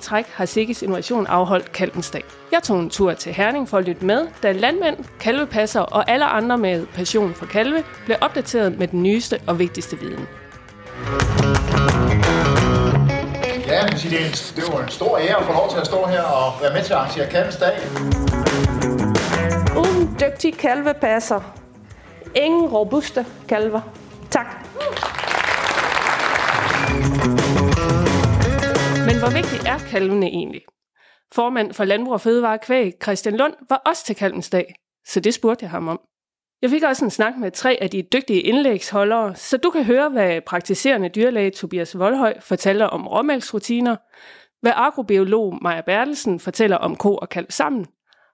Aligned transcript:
træk 0.00 0.26
har 0.26 0.44
Sikkes 0.44 0.82
Innovation 0.82 1.26
afholdt 1.26 1.72
Kalvens 1.72 2.10
Dag. 2.10 2.24
Jeg 2.52 2.62
tog 2.62 2.80
en 2.80 2.90
tur 2.90 3.12
til 3.12 3.32
Herning 3.32 3.68
for 3.68 3.78
at 3.78 3.84
lytte 3.84 4.04
med, 4.04 4.26
da 4.42 4.52
landmænd, 4.52 4.96
kalvepasser 5.20 5.80
og 5.80 6.10
alle 6.10 6.24
andre 6.24 6.58
med 6.58 6.86
passion 6.86 7.34
for 7.34 7.46
kalve 7.46 7.84
blev 8.04 8.16
opdateret 8.20 8.78
med 8.78 8.88
den 8.88 9.02
nyeste 9.02 9.40
og 9.46 9.58
vigtigste 9.58 9.98
viden. 9.98 10.28
Ja, 13.66 13.86
men 13.86 13.98
sige, 13.98 14.10
det, 14.10 14.22
er 14.22 14.26
en, 14.26 14.32
det 14.32 14.74
jo 14.74 14.82
en 14.82 14.88
stor 14.88 15.18
ære 15.18 15.36
at 15.36 15.44
få 15.44 15.52
lov 15.52 15.70
til 15.70 15.78
at 15.78 15.86
stå 15.86 16.06
her 16.06 16.22
og 16.22 16.52
være 16.62 16.72
med 16.72 16.82
til 16.82 16.92
at 16.92 16.98
arrangere 16.98 17.26
Kalvens 17.30 17.56
Dag. 17.56 17.78
Uden 19.76 20.16
dygtig 20.20 20.54
kalvepasser. 20.58 21.40
Ingen 22.34 22.66
robuste 22.66 23.26
kalver. 23.48 23.80
Tak. 24.30 24.46
Hvor 29.20 29.30
vigtig 29.30 29.66
er 29.66 29.78
kalvene 29.90 30.26
egentlig? 30.26 30.62
Formand 31.32 31.72
for 31.72 31.84
Landbrug 31.84 32.12
og 32.12 32.20
Fødevare 32.20 32.58
Kvæg, 32.58 32.92
Christian 33.02 33.36
Lund, 33.36 33.54
var 33.68 33.82
også 33.86 34.04
til 34.04 34.16
kalvens 34.16 34.50
dag, 34.50 34.74
så 35.06 35.20
det 35.20 35.34
spurgte 35.34 35.62
jeg 35.62 35.70
ham 35.70 35.88
om. 35.88 36.00
Jeg 36.62 36.70
fik 36.70 36.82
også 36.82 37.04
en 37.04 37.10
snak 37.10 37.32
med 37.38 37.50
tre 37.50 37.78
af 37.80 37.90
de 37.90 38.02
dygtige 38.02 38.40
indlægsholdere, 38.40 39.36
så 39.36 39.56
du 39.56 39.70
kan 39.70 39.84
høre, 39.84 40.08
hvad 40.08 40.40
praktiserende 40.40 41.08
dyrlæge 41.08 41.50
Tobias 41.50 41.98
Voldhøj 41.98 42.40
fortæller 42.40 42.86
om 42.86 43.06
råmælksrutiner, 43.06 43.96
hvad 44.60 44.72
agrobiolog 44.76 45.58
Maja 45.62 45.80
Bertelsen 45.80 46.40
fortæller 46.40 46.76
om 46.76 46.96
ko 46.96 47.16
og 47.16 47.28
kalv 47.28 47.46
sammen, 47.50 47.86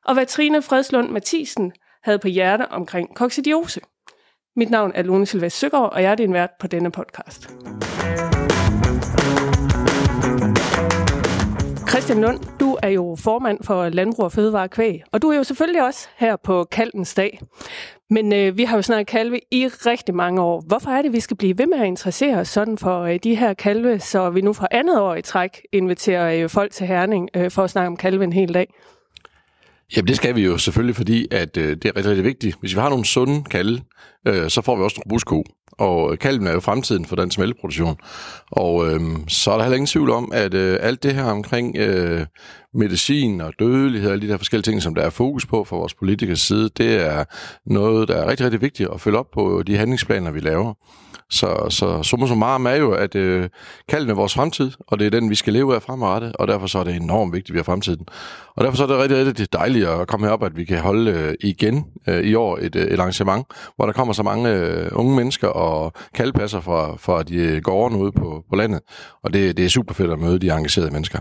og 0.05 0.14
hvad 0.14 0.27
Trine 0.27 0.62
Fredslund 0.62 1.10
Mathisen 1.10 1.72
havde 2.02 2.18
på 2.18 2.28
hjerte 2.28 2.68
omkring 2.68 3.14
koksidiose. 3.14 3.80
Mit 4.56 4.70
navn 4.70 4.92
er 4.94 5.02
Lone 5.02 5.27
Sylvest 5.27 5.58
Søgaard, 5.58 5.92
og 5.92 6.02
jeg 6.02 6.10
er 6.10 6.14
din 6.14 6.32
vært 6.32 6.50
på 6.60 6.66
denne 6.66 6.91
podcast. 6.91 7.50
Christian 11.89 12.20
Lund, 12.20 12.41
du 12.61 12.77
er 12.83 12.89
jo 12.89 13.17
formand 13.19 13.59
for 13.65 13.89
Landbrug 13.89 14.25
og 14.25 14.33
Fødevare 14.33 14.69
Kvæg, 14.69 15.03
og 15.12 15.23
du 15.23 15.29
er 15.29 15.37
jo 15.37 15.45
selvfølgelig 15.45 15.84
også 15.84 16.09
her 16.17 16.37
på 16.45 16.65
Kalvens 16.65 17.15
dag. 17.15 17.41
Men 18.11 18.33
øh, 18.33 18.56
vi 18.56 18.65
har 18.65 18.77
jo 18.77 18.83
snakket 18.83 19.06
kalve 19.06 19.41
i 19.51 19.67
rigtig 19.67 20.14
mange 20.14 20.42
år. 20.42 20.64
Hvorfor 20.67 20.91
er 20.91 21.03
det, 21.03 21.12
vi 21.12 21.20
skal 21.20 21.37
blive 21.37 21.59
ved 21.59 21.67
med 21.67 21.79
at 21.79 21.87
interessere 21.87 22.37
os 22.37 22.48
sådan 22.48 22.79
for 22.79 23.03
øh, 23.03 23.19
de 23.25 23.34
her 23.34 23.55
kalve, 23.55 24.01
så 24.01 24.31
vi 24.31 24.41
nu 24.41 24.53
for 24.53 24.69
andet 24.70 25.01
år 25.01 25.14
i 25.14 25.23
træk 25.23 25.61
inviterer 25.73 26.42
øh, 26.42 26.51
folk 26.51 26.73
til 26.73 26.87
Herning 26.87 27.29
øh, 27.37 27.51
for 27.51 27.64
at 27.64 27.70
snakke 27.70 27.87
om 27.87 27.97
kalve 27.97 28.25
en 28.25 28.33
hel 28.33 28.55
dag? 28.55 28.67
Jamen 29.97 30.09
det 30.09 30.17
skal 30.17 30.34
vi 30.34 30.45
jo 30.45 30.59
selvfølgelig, 30.59 30.97
fordi 30.97 31.27
at 31.31 31.57
øh, 31.57 31.69
det 31.69 31.84
er 31.84 31.97
rigtig, 31.97 32.11
rigtig 32.11 32.25
vigtigt. 32.25 32.57
Hvis 32.61 32.75
vi 32.75 32.81
har 32.81 32.89
nogle 32.89 33.05
sunde 33.05 33.45
kalve, 33.45 33.81
øh, 34.29 34.51
så 34.51 34.62
får 34.62 34.77
vi 34.77 34.83
også 34.83 34.97
en 34.97 35.03
robust 35.11 35.27
ko. 35.27 35.45
Og 35.78 36.12
øh, 36.12 36.19
kalven 36.19 36.46
er 36.46 36.52
jo 36.52 36.60
fremtiden 36.60 37.05
for 37.05 37.16
den 37.16 37.30
mælkeproduktion. 37.38 37.96
Og 38.50 38.86
øh, 38.86 39.00
så 39.28 39.50
er 39.50 39.56
der 39.56 39.62
heller 39.62 39.77
ingen 39.77 39.86
tvivl 39.86 40.10
om, 40.10 40.33
at 40.34 40.55
øh, 40.55 40.78
alt 40.80 41.02
det 41.02 41.14
her 41.14 41.24
omkring 41.24 41.77
øh, 41.77 42.27
medicin 42.75 43.41
og 43.41 43.53
dødelighed 43.59 44.09
og 44.09 44.12
alle 44.12 44.27
de 44.27 44.33
der 44.33 44.39
forskellige 44.39 44.72
ting, 44.72 44.83
som 44.83 44.95
der 44.95 45.03
er 45.03 45.11
fokus 45.11 45.47
på 45.47 45.64
fra 45.64 45.77
vores 45.77 45.95
politikers 45.95 46.41
side, 46.41 46.70
det 46.77 47.06
er 47.06 47.25
noget, 47.67 48.08
der 48.08 48.14
er 48.14 48.28
rigtig, 48.28 48.45
rigtig 48.45 48.61
vigtigt 48.61 48.89
at 48.95 49.00
følge 49.00 49.19
op 49.19 49.31
på 49.31 49.62
de 49.67 49.77
handlingsplaner, 49.77 50.31
vi 50.31 50.41
laver. 50.41 50.75
Så, 51.31 51.67
så 51.70 52.03
summa 52.03 52.27
summarum 52.27 52.67
er 52.67 52.75
jo, 52.75 52.92
at 52.92 53.14
øh, 53.14 53.48
kalden 53.89 54.11
er 54.11 54.14
vores 54.14 54.34
fremtid, 54.34 54.70
og 54.86 54.98
det 54.98 55.06
er 55.06 55.11
den, 55.11 55.31
vi 55.31 55.34
skal 55.34 55.53
leve 55.53 55.75
af 55.75 55.83
fremadrettet, 55.83 56.36
og 56.36 56.48
derfor 56.48 56.67
så 56.67 56.78
er 56.78 56.84
det 56.84 56.97
enormt 56.97 57.33
vigtigt, 57.33 57.50
at 57.50 57.55
vi 57.55 57.58
har 57.58 57.64
fremtiden. 57.64 58.06
Og 58.56 58.64
derfor 58.64 58.77
så 58.77 58.83
er 58.83 58.86
det 58.86 58.98
rigtig, 58.98 59.27
rigtig 59.27 59.53
dejligt 59.53 59.89
at 59.89 60.08
komme 60.08 60.27
herop, 60.27 60.42
at 60.42 60.56
vi 60.56 60.64
kan 60.64 60.78
holde 60.78 61.11
øh, 61.11 61.34
igen 61.41 61.84
øh, 62.08 62.20
i 62.20 62.34
år 62.34 62.58
et, 62.62 62.77
øh, 62.77 62.86
et 62.86 63.01
arrangement, 63.01 63.47
hvor 63.77 63.86
der 63.86 63.92
kommer 63.92 64.14
så 64.14 64.23
mange 64.23 64.51
øh, 64.51 64.89
unge 64.92 65.17
mennesker 65.17 65.48
og 65.48 65.92
kaldpasser 66.14 66.61
fra, 66.61 66.97
fra 66.97 67.23
de 67.23 67.36
øh, 67.36 67.62
gårdene 67.62 68.03
ude 68.03 68.12
på, 68.12 68.45
på 68.51 68.56
landet. 68.56 68.80
Og 69.25 69.33
det, 69.33 69.56
det 69.56 69.64
er 69.64 69.69
super 69.69 69.95
fedt 69.95 70.11
at 70.11 70.19
møde 70.19 70.39
de 70.39 70.51
engagerede 70.51 70.91
mennesker. 70.91 71.19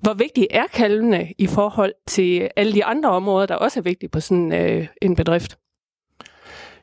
Hvor 0.00 0.14
vigtige 0.14 0.52
er 0.52 0.66
kalvene 0.72 1.32
i 1.38 1.46
forhold 1.46 1.92
til 2.06 2.48
alle 2.56 2.72
de 2.72 2.84
andre 2.84 3.10
områder, 3.10 3.46
der 3.46 3.54
også 3.54 3.80
er 3.80 3.82
vigtige 3.82 4.10
på 4.10 4.20
sådan 4.20 4.52
øh, 4.52 4.86
en 5.02 5.16
bedrift? 5.16 5.58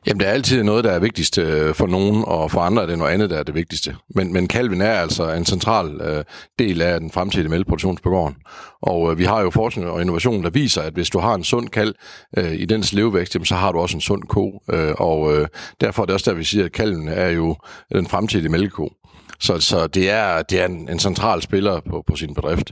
Jamen, 0.06 0.20
det 0.20 0.28
er 0.28 0.32
altid 0.32 0.62
noget, 0.62 0.84
der 0.84 0.90
er 0.90 0.98
vigtigst 0.98 1.38
øh, 1.38 1.74
for 1.74 1.86
nogen, 1.86 2.24
og 2.26 2.50
for 2.50 2.60
andre 2.60 2.82
er 2.82 2.86
det 2.86 2.98
noget 2.98 3.12
andet, 3.12 3.30
der 3.30 3.38
er 3.38 3.42
det 3.42 3.54
vigtigste. 3.54 3.96
Men, 4.14 4.32
men 4.32 4.48
kalven 4.48 4.80
er 4.80 4.92
altså 4.92 5.32
en 5.32 5.44
central 5.44 6.00
øh, 6.00 6.24
del 6.58 6.82
af 6.82 7.00
den 7.00 7.10
fremtidige 7.10 7.48
mælkeproduktion 7.48 7.98
på 8.02 8.10
gården. 8.10 8.36
Og 8.82 9.10
øh, 9.12 9.18
vi 9.18 9.24
har 9.24 9.40
jo 9.40 9.50
forskning 9.50 9.90
og 9.90 10.00
innovation, 10.00 10.44
der 10.44 10.50
viser, 10.50 10.82
at 10.82 10.92
hvis 10.92 11.10
du 11.10 11.18
har 11.18 11.34
en 11.34 11.44
sund 11.44 11.68
kalv 11.68 11.94
øh, 12.36 12.52
i 12.52 12.64
dens 12.64 12.92
levevækst, 12.92 13.34
jamen, 13.34 13.46
så 13.46 13.54
har 13.54 13.72
du 13.72 13.78
også 13.78 13.96
en 13.96 14.00
sund 14.00 14.22
ko. 14.22 14.62
Øh, 14.72 14.94
og 14.98 15.36
øh, 15.36 15.48
derfor 15.80 16.02
er 16.02 16.06
det 16.06 16.14
også 16.14 16.30
der, 16.30 16.36
vi 16.36 16.44
siger, 16.44 16.64
at 16.64 16.72
kalven 16.72 17.08
er 17.08 17.28
jo 17.28 17.56
den 17.92 18.06
fremtidige 18.06 18.48
mælkeko. 18.48 18.92
Så, 19.40 19.60
så 19.60 19.86
det 19.86 20.10
er, 20.10 20.42
det 20.42 20.60
er 20.60 20.64
en, 20.64 20.88
en 20.88 20.98
central 20.98 21.42
spiller 21.42 21.80
på, 21.90 22.02
på 22.06 22.16
sin 22.16 22.34
bedrift. 22.34 22.70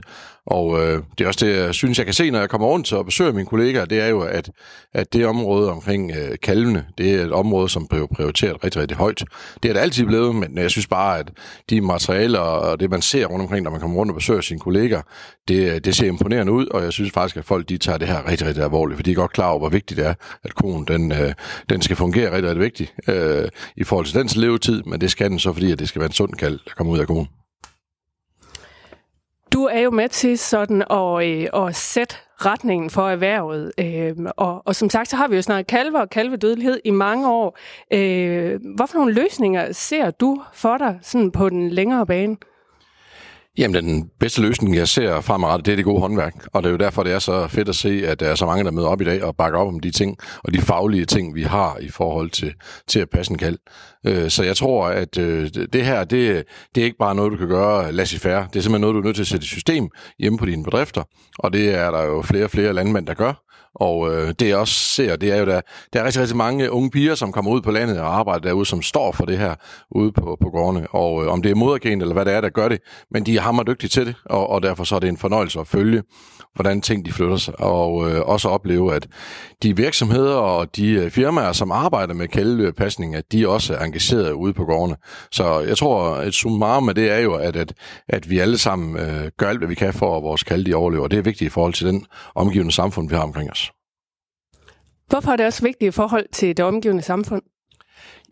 Og 0.51 0.79
øh, 0.79 1.03
det 1.17 1.23
er 1.23 1.27
også 1.27 1.45
det, 1.45 1.57
jeg 1.57 1.73
synes, 1.73 1.97
jeg 1.97 2.05
kan 2.05 2.13
se, 2.13 2.31
når 2.31 2.39
jeg 2.39 2.49
kommer 2.49 2.67
rundt 2.67 2.93
og 2.93 3.05
besøger 3.05 3.33
mine 3.33 3.45
kollegaer, 3.45 3.85
det 3.85 3.99
er 3.99 4.07
jo, 4.07 4.21
at, 4.21 4.51
at 4.93 5.13
det 5.13 5.25
område 5.25 5.71
omkring 5.71 6.11
øh, 6.11 6.37
kalvene, 6.43 6.85
det 6.97 7.15
er 7.15 7.25
et 7.25 7.31
område, 7.31 7.69
som 7.69 7.87
bliver 7.87 8.07
prioriteret 8.07 8.63
rigtig, 8.63 8.81
rigtig 8.81 8.97
højt. 8.97 9.23
Det 9.63 9.69
er 9.69 9.73
det 9.73 9.79
altid 9.79 10.05
blevet, 10.05 10.35
men 10.35 10.57
jeg 10.57 10.71
synes 10.71 10.87
bare, 10.87 11.19
at 11.19 11.31
de 11.69 11.81
materialer 11.81 12.39
og 12.39 12.79
det, 12.79 12.89
man 12.89 13.01
ser 13.01 13.25
rundt 13.25 13.41
omkring, 13.43 13.63
når 13.63 13.71
man 13.71 13.79
kommer 13.79 13.97
rundt 13.97 14.09
og 14.09 14.15
besøger 14.15 14.41
sine 14.41 14.59
kollegaer, 14.59 15.01
det, 15.47 15.73
øh, 15.73 15.79
det 15.79 15.95
ser 15.95 16.07
imponerende 16.07 16.51
ud, 16.51 16.65
og 16.65 16.83
jeg 16.83 16.93
synes 16.93 17.11
faktisk, 17.11 17.37
at 17.37 17.45
folk 17.45 17.69
de 17.69 17.77
tager 17.77 17.97
det 17.97 18.07
her 18.07 18.29
rigtig, 18.29 18.47
rigtig 18.47 18.63
alvorligt, 18.63 18.97
for 18.97 19.03
de 19.03 19.11
er 19.11 19.15
godt 19.15 19.33
klar 19.33 19.49
over, 19.49 19.59
hvor 19.59 19.69
vigtigt 19.69 19.97
det 19.97 20.05
er, 20.05 20.13
at 20.43 20.55
konen 20.55 20.85
den, 20.87 21.11
øh, 21.11 21.33
den 21.69 21.81
skal 21.81 21.95
fungere 21.95 22.31
rigtig, 22.31 22.49
rigtig 22.49 22.63
vigtigt 22.63 22.93
øh, 23.07 23.49
i 23.77 23.83
forhold 23.83 24.05
til 24.05 24.15
dens 24.15 24.35
levetid, 24.35 24.83
men 24.83 25.01
det 25.01 25.11
skal 25.11 25.29
den 25.29 25.39
så, 25.39 25.53
fordi 25.53 25.71
at 25.71 25.79
det 25.79 25.87
skal 25.87 25.99
være 25.99 26.09
en 26.09 26.13
sund 26.13 26.33
kalv, 26.33 26.59
der 26.65 26.71
kommer 26.77 26.93
ud 26.93 26.99
af 26.99 27.07
konen. 27.07 27.40
Du 29.53 29.63
er 29.65 29.79
jo 29.79 29.91
med 29.91 30.09
til 30.09 30.37
sådan 30.37 30.83
at, 30.89 31.27
øh, 31.27 31.67
at 31.67 31.75
sætte 31.75 32.15
retningen 32.45 32.89
for 32.89 33.09
erhvervet. 33.09 33.71
Øh, 33.77 34.15
og, 34.37 34.61
og 34.67 34.75
som 34.75 34.89
sagt, 34.89 35.09
så 35.09 35.15
har 35.15 35.27
vi 35.27 35.35
jo 35.35 35.41
snakket 35.41 35.67
kalve 35.67 35.99
og 35.99 36.09
kalvedødelighed 36.09 36.79
i 36.85 36.91
mange 36.91 37.29
år. 37.29 37.57
Øh, 37.93 38.59
hvorfor 38.75 38.97
nogle 38.97 39.13
løsninger 39.13 39.71
ser 39.71 40.11
du 40.11 40.41
for 40.53 40.77
dig 40.77 40.99
sådan 41.01 41.31
på 41.31 41.49
den 41.49 41.69
længere 41.69 42.05
bane? 42.05 42.37
Jamen, 43.57 43.85
den 43.85 44.09
bedste 44.19 44.41
løsning, 44.41 44.75
jeg 44.75 44.87
ser 44.87 45.21
fremadrettet, 45.21 45.65
det 45.65 45.71
er 45.71 45.75
det 45.75 45.85
gode 45.85 45.99
håndværk. 45.99 46.33
Og 46.53 46.63
det 46.63 46.69
er 46.69 46.71
jo 46.71 46.77
derfor, 46.77 47.03
det 47.03 47.13
er 47.13 47.19
så 47.19 47.47
fedt 47.47 47.69
at 47.69 47.75
se, 47.75 48.07
at 48.07 48.19
der 48.19 48.27
er 48.29 48.35
så 48.35 48.45
mange, 48.45 48.63
der 48.63 48.71
møder 48.71 48.87
op 48.87 49.01
i 49.01 49.05
dag 49.05 49.23
og 49.23 49.35
bakker 49.35 49.59
op 49.59 49.67
om 49.67 49.79
de 49.79 49.91
ting, 49.91 50.17
og 50.43 50.53
de 50.53 50.61
faglige 50.61 51.05
ting, 51.05 51.35
vi 51.35 51.43
har 51.43 51.77
i 51.77 51.89
forhold 51.89 52.29
til, 52.29 52.53
til 52.87 52.99
at 52.99 53.09
passe 53.09 53.31
en 53.31 53.37
kald. 53.37 53.57
Øh, 54.07 54.29
så 54.29 54.43
jeg 54.43 54.57
tror, 54.57 54.87
at 54.87 55.17
øh, 55.17 55.49
det 55.73 55.85
her, 55.85 56.03
det, 56.03 56.43
det 56.75 56.81
er 56.81 56.85
ikke 56.85 56.97
bare 56.97 57.15
noget, 57.15 57.31
du 57.31 57.37
kan 57.37 57.47
gøre 57.47 57.91
laissez 57.91 58.21
færre. 58.21 58.47
Det 58.53 58.59
er 58.59 58.63
simpelthen 58.63 58.81
noget, 58.81 58.93
du 58.93 58.99
er 58.99 59.03
nødt 59.03 59.15
til 59.15 59.23
at 59.23 59.27
sætte 59.27 59.43
i 59.43 59.47
system 59.47 59.89
hjemme 60.19 60.37
på 60.37 60.45
dine 60.45 60.63
bedrifter. 60.63 61.03
Og 61.39 61.53
det 61.53 61.75
er 61.75 61.91
der 61.91 62.03
jo 62.03 62.21
flere 62.21 62.43
og 62.43 62.51
flere 62.51 62.73
landmænd, 62.73 63.07
der 63.07 63.13
gør. 63.13 63.50
Og 63.75 64.13
øh, 64.13 64.33
det 64.39 64.47
jeg 64.47 64.57
også 64.57 64.73
ser, 64.73 65.15
det 65.15 65.31
er 65.31 65.37
jo, 65.37 65.45
der, 65.45 65.61
der 65.93 65.99
er 65.99 66.05
rigtig, 66.05 66.21
rigtig 66.21 66.37
mange 66.37 66.71
unge 66.71 66.91
piger, 66.91 67.15
som 67.15 67.31
kommer 67.31 67.51
ud 67.51 67.61
på 67.61 67.71
landet 67.71 67.99
og 67.99 68.17
arbejder 68.17 68.41
derude, 68.41 68.65
som 68.65 68.81
står 68.81 69.11
for 69.11 69.25
det 69.25 69.37
her 69.37 69.55
ude 69.91 70.11
på, 70.11 70.37
på 70.41 70.49
gårdene. 70.49 70.87
Og 70.87 71.23
øh, 71.23 71.31
om 71.31 71.41
det 71.41 71.51
er 71.51 71.55
modergen 71.55 72.01
eller 72.01 72.13
hvad 72.13 72.25
det 72.25 72.33
er, 72.33 72.41
der 72.41 72.49
gør 72.49 72.69
det, 72.69 72.79
men 73.11 73.25
de 73.25 73.37
er 73.37 73.41
hammer 73.41 73.63
dygtige 73.63 73.89
til 73.89 74.05
det, 74.05 74.15
og, 74.25 74.49
og 74.49 74.61
derfor 74.61 74.83
så 74.83 74.95
er 74.95 74.99
det 74.99 75.09
en 75.09 75.17
fornøjelse 75.17 75.59
at 75.59 75.67
følge, 75.67 76.03
hvordan 76.55 76.81
ting 76.81 77.05
de 77.05 77.11
flytter 77.11 77.37
sig, 77.37 77.59
og 77.59 78.11
øh, 78.11 78.21
også 78.21 78.49
opleve, 78.49 78.95
at 78.95 79.07
de 79.63 79.75
virksomheder 79.75 80.35
og 80.35 80.75
de 80.75 80.91
øh, 80.91 81.11
firmaer, 81.11 81.51
som 81.51 81.71
arbejder 81.71 82.13
med 82.13 82.27
kældepasning, 82.27 83.15
at 83.15 83.31
de 83.31 83.49
også 83.49 83.73
er 83.73 83.83
engageret 83.83 84.31
ude 84.31 84.53
på 84.53 84.65
gårdene. 84.65 84.95
Så 85.31 85.59
jeg 85.59 85.77
tror, 85.77 86.15
et 86.15 86.33
summarum 86.33 86.83
med 86.83 86.93
det 86.93 87.11
er 87.11 87.19
jo, 87.19 87.33
at, 87.33 87.55
at, 87.55 87.73
at 88.09 88.29
vi 88.29 88.39
alle 88.39 88.57
sammen 88.57 88.97
øh, 88.97 89.31
gør 89.37 89.49
alt, 89.49 89.59
hvad 89.59 89.67
vi 89.67 89.75
kan 89.75 89.93
for, 89.93 90.17
at 90.17 90.23
vores 90.23 90.43
kalde 90.43 90.65
de 90.65 90.75
overlever. 90.75 91.07
Det 91.07 91.19
er 91.19 91.23
vigtigt 91.23 91.47
i 91.47 91.49
forhold 91.49 91.73
til 91.73 91.87
den 91.87 92.05
omgivende 92.35 92.71
samfund, 92.71 93.09
vi 93.09 93.15
har 93.15 93.23
omkring 93.23 93.51
os. 93.51 93.71
Hvorfor 95.07 95.31
er 95.31 95.35
det 95.35 95.45
også 95.45 95.61
vigtigt 95.61 95.87
i 95.87 95.91
forhold 95.91 96.25
til 96.33 96.57
det 96.57 96.65
omgivende 96.65 97.01
samfund? 97.01 97.41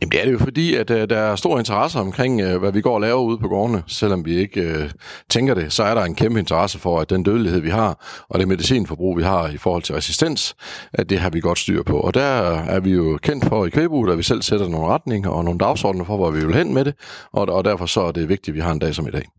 Jamen 0.02 0.12
det 0.12 0.22
er 0.22 0.26
det 0.26 0.34
jo 0.34 0.40
fordi, 0.40 0.76
at 0.76 0.90
uh, 0.90 0.98
der 0.98 1.18
er 1.18 1.36
stor 1.36 1.60
interesse 1.60 2.00
omkring, 2.00 2.46
uh, 2.46 2.56
hvad 2.56 2.72
vi 2.72 2.82
går 2.82 2.96
og 2.96 3.02
laver 3.02 3.22
ude 3.22 3.38
på 3.38 3.48
gårdene. 3.48 3.84
Selvom 3.88 4.26
vi 4.26 4.38
ikke 4.38 4.62
uh, 4.70 4.90
tænker 5.30 5.54
det, 5.54 5.74
så 5.74 5.84
er 5.84 5.94
der 5.94 6.04
en 6.04 6.16
kæmpe 6.16 6.40
interesse 6.40 6.80
for, 6.80 7.00
at 7.00 7.10
den 7.10 7.24
dødelighed, 7.24 7.60
vi 7.60 7.70
har, 7.70 8.24
og 8.30 8.40
det 8.40 8.48
medicinforbrug, 8.48 9.18
vi 9.18 9.24
har 9.24 9.48
i 9.48 9.58
forhold 9.58 9.84
til 9.84 9.96
resistens, 9.96 10.56
at 10.94 11.10
det 11.10 11.20
har 11.20 11.30
vi 11.30 11.40
godt 11.40 11.60
styr 11.60 11.84
på. 11.84 12.00
Og 12.00 12.14
der 12.14 12.22
er 12.22 12.80
vi 12.80 12.92
jo 12.92 13.20
kendt 13.22 13.46
for 13.46 13.66
i 13.66 13.70
Kvæbu, 13.70 14.12
at 14.12 14.18
vi 14.18 14.24
selv 14.24 14.42
sætter 14.42 14.68
nogle 14.68 14.88
retninger 14.88 15.30
og 15.30 15.46
nogle 15.46 15.60
dagsordner 15.60 16.06
for, 16.06 16.16
hvor 16.16 16.32
vi 16.32 16.46
vil 16.46 16.56
hen 16.56 16.74
med 16.74 16.86
det. 16.86 16.94
Og, 17.32 17.50
og 17.50 17.66
derfor 17.66 17.86
så 17.86 18.02
er 18.02 18.12
det 18.12 18.30
vigtigt, 18.30 18.48
at 18.48 18.56
vi 18.56 18.60
har 18.60 18.72
en 18.72 18.80
dag 18.80 18.96
som 18.96 19.08
i 19.08 19.12
dag. 19.12 19.39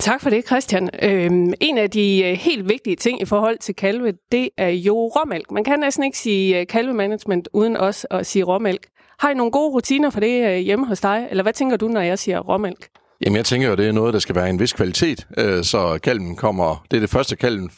Tak 0.00 0.20
for 0.20 0.30
det, 0.30 0.46
Christian. 0.46 0.90
Øhm, 1.02 1.52
en 1.60 1.78
af 1.78 1.90
de 1.90 2.22
øh, 2.24 2.32
helt 2.32 2.68
vigtige 2.68 2.96
ting 2.96 3.22
i 3.22 3.24
forhold 3.24 3.58
til 3.58 3.74
kalve, 3.74 4.12
det 4.32 4.48
er 4.56 4.68
jo 4.68 4.96
råmælk. 4.96 5.50
Man 5.50 5.64
kan 5.64 5.78
næsten 5.78 6.04
ikke 6.04 6.18
sige 6.18 6.60
øh, 6.60 6.66
kalvemanagement 6.66 7.48
uden 7.52 7.76
også 7.76 8.06
at 8.10 8.26
sige 8.26 8.44
råmælk. 8.44 8.86
Har 9.18 9.30
I 9.30 9.34
nogle 9.34 9.52
gode 9.52 9.70
rutiner 9.70 10.10
for 10.10 10.20
det 10.20 10.46
øh, 10.46 10.56
hjemme 10.56 10.86
hos 10.86 11.00
dig, 11.00 11.26
eller 11.30 11.42
hvad 11.42 11.52
tænker 11.52 11.76
du, 11.76 11.88
når 11.88 12.00
jeg 12.00 12.18
siger 12.18 12.40
råmælk? 12.40 12.88
Jamen, 13.24 13.36
jeg 13.36 13.44
tænker 13.44 13.68
jo, 13.68 13.74
det 13.74 13.86
er 13.86 13.92
noget, 13.92 14.14
der 14.14 14.20
skal 14.20 14.34
være 14.34 14.50
en 14.50 14.60
vis 14.60 14.72
kvalitet, 14.72 15.26
øh, 15.38 15.64
så 15.64 15.98
kalven 16.02 16.36
kommer... 16.36 16.84
Det 16.90 16.96
er 16.96 17.00
det 17.00 17.10
første, 17.10 17.36
kalven 17.36 17.70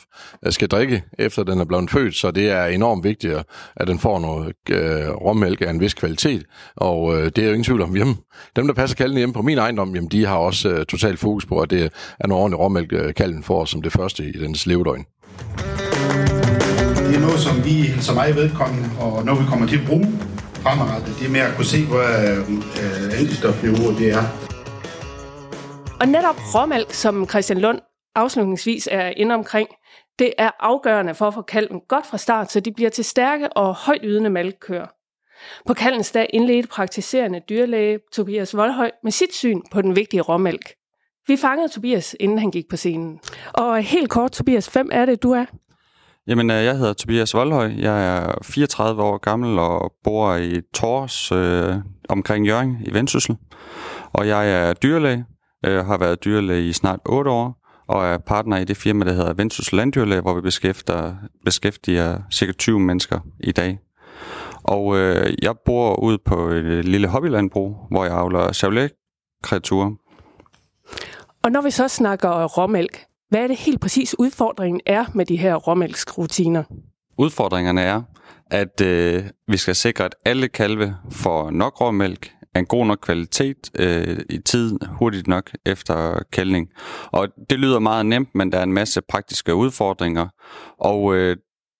øh, 0.46 0.52
skal 0.52 0.68
drikke, 0.68 1.02
efter 1.18 1.42
den 1.42 1.60
er 1.60 1.64
blevet 1.64 1.90
født, 1.90 2.16
så 2.16 2.30
det 2.30 2.50
er 2.50 2.64
enormt 2.64 3.04
vigtigt, 3.04 3.34
at 3.76 3.88
den 3.88 3.98
får 3.98 4.18
noget 4.18 4.52
øh, 4.70 5.08
råmælk 5.08 5.60
af 5.60 5.70
en 5.70 5.80
vis 5.80 5.94
kvalitet, 5.94 6.44
og 6.76 7.16
øh, 7.16 7.24
det 7.24 7.38
er 7.38 7.42
jo 7.42 7.48
ingen 7.48 7.64
tvivl 7.64 7.82
om 7.82 7.94
hjemme. 7.94 8.16
Dem, 8.56 8.66
der 8.66 8.74
passer 8.74 8.96
kalven 8.96 9.16
hjemme 9.16 9.32
på 9.32 9.42
min 9.42 9.58
ejendom, 9.58 9.94
jamen, 9.94 10.10
de 10.10 10.26
har 10.26 10.36
også 10.36 10.68
øh, 10.68 10.86
totalt 10.86 11.18
fokus 11.18 11.46
på, 11.46 11.60
at 11.60 11.70
det 11.70 11.92
er 12.20 12.26
noget 12.26 12.42
ordentligt 12.42 12.60
råmælk, 12.60 12.92
øh, 12.92 13.14
kalven 13.14 13.42
får 13.42 13.64
som 13.64 13.82
det 13.82 13.92
første 13.92 14.24
i 14.24 14.32
dens 14.32 14.66
levedøgn. 14.66 15.04
Det 16.96 17.16
er 17.16 17.20
noget, 17.20 17.40
som 17.40 17.64
vi 17.64 18.00
så 18.00 18.14
meget 18.14 18.36
vedkommende, 18.36 18.88
og 19.00 19.24
når 19.24 19.34
vi 19.34 19.44
kommer 19.48 19.66
til 19.66 19.76
at 19.76 19.86
bruge 19.86 20.06
fremadrettet, 20.54 21.14
det 21.20 21.26
er 21.26 21.30
med 21.30 21.40
at 21.40 21.56
kunne 21.56 21.66
se, 21.66 21.84
hvor 21.84 21.98
øh, 21.98 22.38
øh 22.38 23.20
antistofniveauet 23.20 23.98
det 23.98 24.12
er. 24.12 24.45
Og 26.00 26.08
netop 26.08 26.36
råmælk, 26.54 26.92
som 26.92 27.28
Christian 27.28 27.58
Lund 27.58 27.80
afslutningsvis 28.14 28.88
er 28.92 29.08
inde 29.08 29.34
omkring, 29.34 29.68
det 30.18 30.32
er 30.38 30.50
afgørende 30.60 31.14
for 31.14 31.28
at 31.28 31.34
få 31.34 31.42
kalven 31.42 31.80
godt 31.88 32.06
fra 32.06 32.18
start, 32.18 32.52
så 32.52 32.60
de 32.60 32.72
bliver 32.72 32.90
til 32.90 33.04
stærke 33.04 33.52
og 33.52 33.74
højt 33.74 34.00
ydende 34.02 34.30
malkekøer. 34.30 34.86
På 35.66 35.74
kaldens 35.74 36.12
dag 36.12 36.30
indledte 36.32 36.68
praktiserende 36.68 37.40
dyrlæge 37.48 37.98
Tobias 38.12 38.56
Voldhøj 38.56 38.90
med 39.02 39.12
sit 39.12 39.34
syn 39.34 39.60
på 39.72 39.82
den 39.82 39.96
vigtige 39.96 40.20
råmælk. 40.20 40.72
Vi 41.26 41.36
fangede 41.36 41.68
Tobias, 41.68 42.16
inden 42.20 42.38
han 42.38 42.50
gik 42.50 42.64
på 42.70 42.76
scenen. 42.76 43.20
Og 43.52 43.82
helt 43.82 44.10
kort, 44.10 44.32
Tobias, 44.32 44.66
hvem 44.66 44.88
er 44.92 45.06
det, 45.06 45.22
du 45.22 45.32
er? 45.32 45.44
Jamen, 46.26 46.50
øh, 46.50 46.64
jeg 46.64 46.76
hedder 46.76 46.92
Tobias 46.92 47.34
Voldhøj. 47.34 47.72
Jeg 47.78 48.16
er 48.16 48.34
34 48.42 49.02
år 49.02 49.18
gammel 49.18 49.58
og 49.58 49.92
bor 50.04 50.34
i 50.34 50.60
Tors 50.74 51.32
øh, 51.32 51.74
omkring 52.08 52.46
Jørgen 52.46 52.78
i 52.84 52.94
Vendsyssel. 52.94 53.36
Og 54.12 54.28
jeg 54.28 54.52
er 54.52 54.72
dyrlæge, 54.72 55.24
øh, 55.66 55.86
har 55.86 55.98
været 55.98 56.24
dyrlæge 56.24 56.68
i 56.68 56.72
snart 56.72 57.00
8 57.04 57.30
år, 57.30 57.66
og 57.88 58.06
er 58.06 58.18
partner 58.18 58.56
i 58.56 58.64
det 58.64 58.76
firma, 58.76 59.04
der 59.04 59.12
hedder 59.12 59.32
Vendsyssel 59.32 59.76
Landdyrlæge, 59.76 60.20
hvor 60.20 60.34
vi 60.34 60.40
beskæftiger, 60.40 61.14
beskæftiger 61.44 62.18
cirka 62.32 62.52
20 62.52 62.80
mennesker 62.80 63.20
i 63.40 63.52
dag. 63.52 63.78
Og 64.62 64.98
øh, 64.98 65.34
jeg 65.42 65.54
bor 65.64 66.00
ude 66.02 66.18
på 66.24 66.48
et 66.48 66.84
lille 66.84 67.08
hobbylandbrug, 67.08 67.76
hvor 67.90 68.04
jeg 68.04 68.14
avler 68.14 68.52
Chevrolet-kreaturer. 68.52 69.90
Og 71.42 71.52
når 71.52 71.60
vi 71.60 71.70
så 71.70 71.88
snakker 71.88 72.44
råmælk, 72.44 73.04
hvad 73.28 73.40
er 73.40 73.46
det 73.46 73.56
helt 73.56 73.80
præcis 73.80 74.18
udfordringen 74.18 74.80
er 74.86 75.04
med 75.14 75.26
de 75.26 75.36
her 75.36 75.54
råmælksrutiner? 75.54 76.62
Udfordringerne 77.18 77.80
er, 77.80 78.02
at 78.50 78.80
øh, 78.80 79.24
vi 79.48 79.56
skal 79.56 79.74
sikre, 79.74 80.04
at 80.04 80.14
alle 80.24 80.48
kalve 80.48 80.96
får 81.10 81.50
nok 81.50 81.80
råmælk 81.80 82.35
af 82.56 82.60
en 82.60 82.66
god 82.66 82.86
nok 82.86 82.98
kvalitet 83.02 83.70
øh, 83.78 84.18
i 84.30 84.38
tid 84.38 84.78
hurtigt 84.98 85.26
nok 85.26 85.50
efter 85.66 86.22
kældning. 86.32 86.68
Og 87.12 87.28
det 87.50 87.58
lyder 87.58 87.78
meget 87.78 88.06
nemt, 88.06 88.34
men 88.34 88.52
der 88.52 88.58
er 88.58 88.62
en 88.62 88.72
masse 88.72 89.00
praktiske 89.08 89.54
udfordringer. 89.54 90.28
Og 90.78 91.14
øh, 91.14 91.36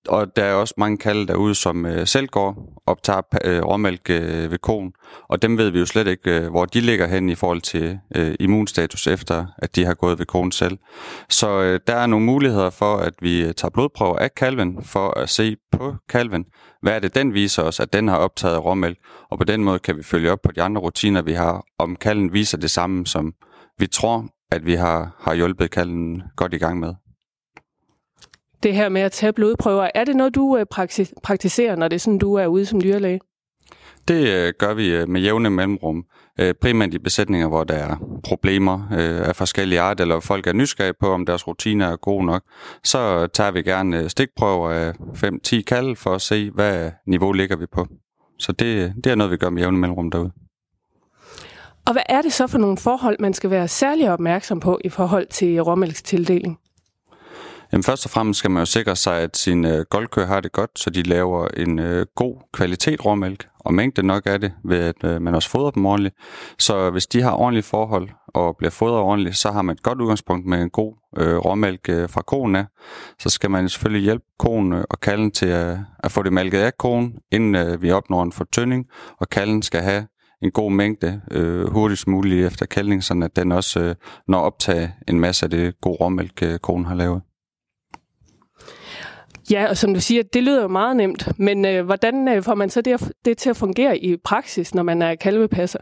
og 0.09 0.37
der 0.37 0.45
er 0.45 0.55
også 0.55 0.75
mange 0.77 0.99
kalde 0.99 1.27
derude, 1.27 1.55
som 1.55 1.87
øh, 1.87 2.07
selv 2.07 2.27
går 2.27 2.81
optager 2.87 3.23
øh, 3.45 3.63
råmælk 3.63 4.11
øh, 4.11 4.51
ved 4.51 4.59
konen, 4.59 4.93
og 5.29 5.43
dem 5.43 5.59
ved 5.59 5.71
vi 5.71 5.79
jo 5.79 5.87
slet 5.87 6.07
ikke, 6.07 6.31
øh, 6.31 6.51
hvor 6.51 6.65
de 6.65 6.81
ligger 6.81 7.07
hen 7.07 7.29
i 7.29 7.35
forhold 7.35 7.61
til 7.61 7.99
øh, 8.17 8.35
immunstatus, 8.41 9.07
efter 9.07 9.47
at 9.59 9.77
de 9.77 9.85
har 9.85 9.95
gået 9.95 10.19
ved 10.19 10.27
konen 10.27 10.53
selv. 10.53 10.79
Så 11.29 11.63
øh, 11.63 11.81
der 11.87 11.95
er 11.95 12.07
nogle 12.07 12.27
muligheder 12.27 12.71
for, 12.71 12.97
at 12.97 13.15
vi 13.21 13.43
øh, 13.43 13.55
tager 13.55 13.71
blodprøver 13.71 14.19
af 14.19 14.35
kalven, 14.35 14.85
for 14.85 15.19
at 15.19 15.29
se 15.29 15.57
på 15.73 15.95
kalven, 16.09 16.45
hvad 16.83 16.93
er 16.93 16.99
det, 16.99 17.15
den 17.15 17.35
viser 17.35 17.63
os, 17.63 17.81
at 17.81 17.93
den 17.93 18.09
har 18.09 18.17
optaget 18.17 18.65
råmælk, 18.65 18.99
og 19.31 19.39
på 19.39 19.45
den 19.45 19.65
måde 19.65 19.79
kan 19.79 19.97
vi 19.97 20.03
følge 20.03 20.33
op 20.33 20.39
på 20.43 20.53
de 20.53 20.63
andre 20.63 20.81
rutiner, 20.81 21.23
vi 21.23 21.33
har, 21.33 21.65
om 21.79 21.97
kalven 21.97 22.33
viser 22.33 22.59
det 22.59 22.71
samme, 22.71 23.07
som 23.07 23.33
vi 23.79 23.87
tror, 23.87 24.27
at 24.53 24.67
vi 24.67 24.75
har, 24.75 25.17
har 25.21 25.35
hjulpet 25.35 25.71
kalven 25.71 26.23
godt 26.37 26.55
i 26.55 26.59
gang 26.59 26.81
med 26.81 26.95
det 28.67 28.75
her 28.75 28.89
med 28.89 29.01
at 29.01 29.13
tage 29.13 29.33
blodprøver. 29.33 29.91
Er 29.95 30.05
det 30.05 30.17
noget, 30.17 30.35
du 30.35 30.57
øh, 30.57 30.67
praktiserer, 31.23 31.77
når 31.77 31.89
det 31.89 31.97
er 31.97 32.01
sådan, 32.01 32.19
du 32.19 32.35
er 32.35 32.47
ude 32.47 32.67
som 32.67 32.81
dyrlæge? 32.81 33.21
Det 34.09 34.29
øh, 34.29 34.53
gør 34.59 34.75
vi 34.75 34.89
øh, 34.95 35.09
med 35.09 35.21
jævne 35.21 35.51
mellemrum. 35.51 36.05
Primært 36.61 36.95
i 36.95 36.99
besætninger, 36.99 37.49
hvor 37.49 37.65
der 37.65 37.75
er 37.75 37.97
problemer 38.25 38.89
af 38.91 39.37
forskellige 39.37 39.81
art, 39.81 40.01
eller 40.01 40.21
folk 40.21 40.47
er 40.47 40.53
nysgerrige 40.53 40.95
på, 41.01 41.13
om 41.13 41.27
deres 41.27 41.49
rutiner 41.49 41.87
er 41.87 41.97
gode 41.97 42.27
nok. 42.27 42.43
Så 42.85 43.27
tager 43.27 43.51
vi 43.51 43.63
gerne 43.63 44.09
stikprøver 44.09 44.71
af 44.71 44.93
5-10 44.93 45.63
kald 45.63 45.97
for 45.97 46.15
at 46.15 46.23
se, 46.23 46.51
hvad 46.51 46.91
niveau 47.07 47.33
ligger 47.33 47.57
vi 47.57 47.67
på. 47.67 47.87
Så 48.39 48.53
det, 48.53 48.95
det 49.05 49.13
er 49.13 49.15
noget, 49.15 49.31
vi 49.31 49.37
gør 49.37 49.51
med 49.51 49.63
jævne 49.63 49.79
mellemrum 49.79 50.11
derude. 50.11 50.31
Og 51.87 51.93
hvad 51.93 52.03
er 52.09 52.23
det 52.23 52.33
så 52.33 52.47
for 52.47 52.59
nogle 52.59 52.77
forhold, 52.77 53.17
man 53.21 53.35
skal 53.35 53.51
være 53.51 53.69
særlig 53.69 54.13
opmærksom 54.13 54.61
på 54.61 54.79
i 54.85 54.89
forhold 54.89 55.27
til 55.27 55.61
råmælkstildeling? 55.61 56.59
Jamen 57.73 57.85
først 57.85 58.05
og 58.05 58.11
fremmest 58.11 58.39
skal 58.39 58.51
man 58.51 58.61
jo 58.61 58.67
sikre 58.67 58.97
sig, 58.97 59.21
at 59.21 59.37
sin 59.37 59.65
øh, 59.65 59.85
goldkøer 59.91 60.27
har 60.27 60.41
det 60.41 60.53
godt, 60.53 60.71
så 60.79 60.91
de 60.91 61.03
laver 61.03 61.49
en 61.49 61.79
øh, 61.79 62.07
god 62.15 62.37
kvalitet 62.53 63.05
råmælk, 63.05 63.47
og 63.59 63.75
mængde 63.75 64.03
nok 64.03 64.23
af 64.27 64.41
det, 64.41 64.53
ved 64.65 64.79
at 64.79 65.05
øh, 65.05 65.23
man 65.23 65.35
også 65.35 65.51
fodrer 65.51 65.71
dem 65.71 65.87
ordentligt. 65.87 66.15
Så 66.59 66.91
hvis 66.91 67.07
de 67.07 67.23
har 67.23 67.33
ordentlige 67.33 67.63
forhold 67.63 68.09
og 68.29 68.57
bliver 68.57 68.71
fodret 68.71 68.99
ordentligt, 69.01 69.37
så 69.37 69.51
har 69.51 69.63
man 69.63 69.75
et 69.75 69.83
godt 69.83 70.01
udgangspunkt 70.01 70.47
med 70.47 70.63
en 70.63 70.71
god 70.71 70.95
øh, 71.19 71.37
råmælk 71.37 71.89
øh, 71.89 72.09
fra 72.09 72.23
konen 72.23 72.57
af. 72.57 72.67
Så 73.19 73.29
skal 73.29 73.51
man 73.51 73.69
selvfølgelig 73.69 74.05
hjælpe 74.05 74.25
konen 74.39 74.73
øh, 74.73 74.85
og 74.91 75.01
kalden 75.01 75.31
til 75.31 75.47
at, 75.47 75.79
at 75.99 76.13
få 76.13 76.23
det 76.23 76.33
mælket 76.33 76.59
af 76.59 76.79
konen, 76.79 77.15
inden 77.33 77.55
øh, 77.55 77.83
vi 77.83 77.91
opnår 77.91 78.23
en 78.23 78.33
fortynding, 78.33 78.87
og 79.21 79.29
kalden 79.29 79.63
skal 79.63 79.81
have 79.81 80.07
en 80.43 80.51
god 80.51 80.73
mængde 80.73 81.21
øh, 81.31 81.73
hurtigst 81.73 82.07
muligt 82.07 82.47
efter 82.47 82.67
kældning, 82.67 83.05
så 83.05 83.29
den 83.37 83.53
også 83.53 83.81
øh, 83.81 83.95
når 84.29 84.39
optage 84.39 84.95
en 85.09 85.21
masse 85.21 85.47
af 85.47 85.51
det 85.51 85.81
gode 85.81 85.97
råmælk, 86.01 86.43
øh, 86.43 86.59
konen 86.59 86.85
har 86.85 86.95
lavet. 86.95 87.23
Ja, 89.51 89.69
og 89.69 89.77
som 89.77 89.95
du 89.95 90.01
siger, 90.01 90.23
det 90.23 90.43
lyder 90.43 90.63
jo 90.63 90.69
meget 90.69 90.97
nemt, 90.97 91.29
men 91.39 91.65
øh, 91.65 91.85
hvordan 91.85 92.29
øh, 92.29 92.43
får 92.43 92.55
man 92.55 92.71
så 92.71 92.81
det, 92.81 93.13
det 93.25 93.39
til 93.39 93.51
at 93.51 93.57
fungere 93.57 93.99
i 93.99 94.17
praksis, 94.17 94.75
når 94.75 94.83
man 94.83 95.03
er 95.03 95.15
kalvepasser? 95.15 95.79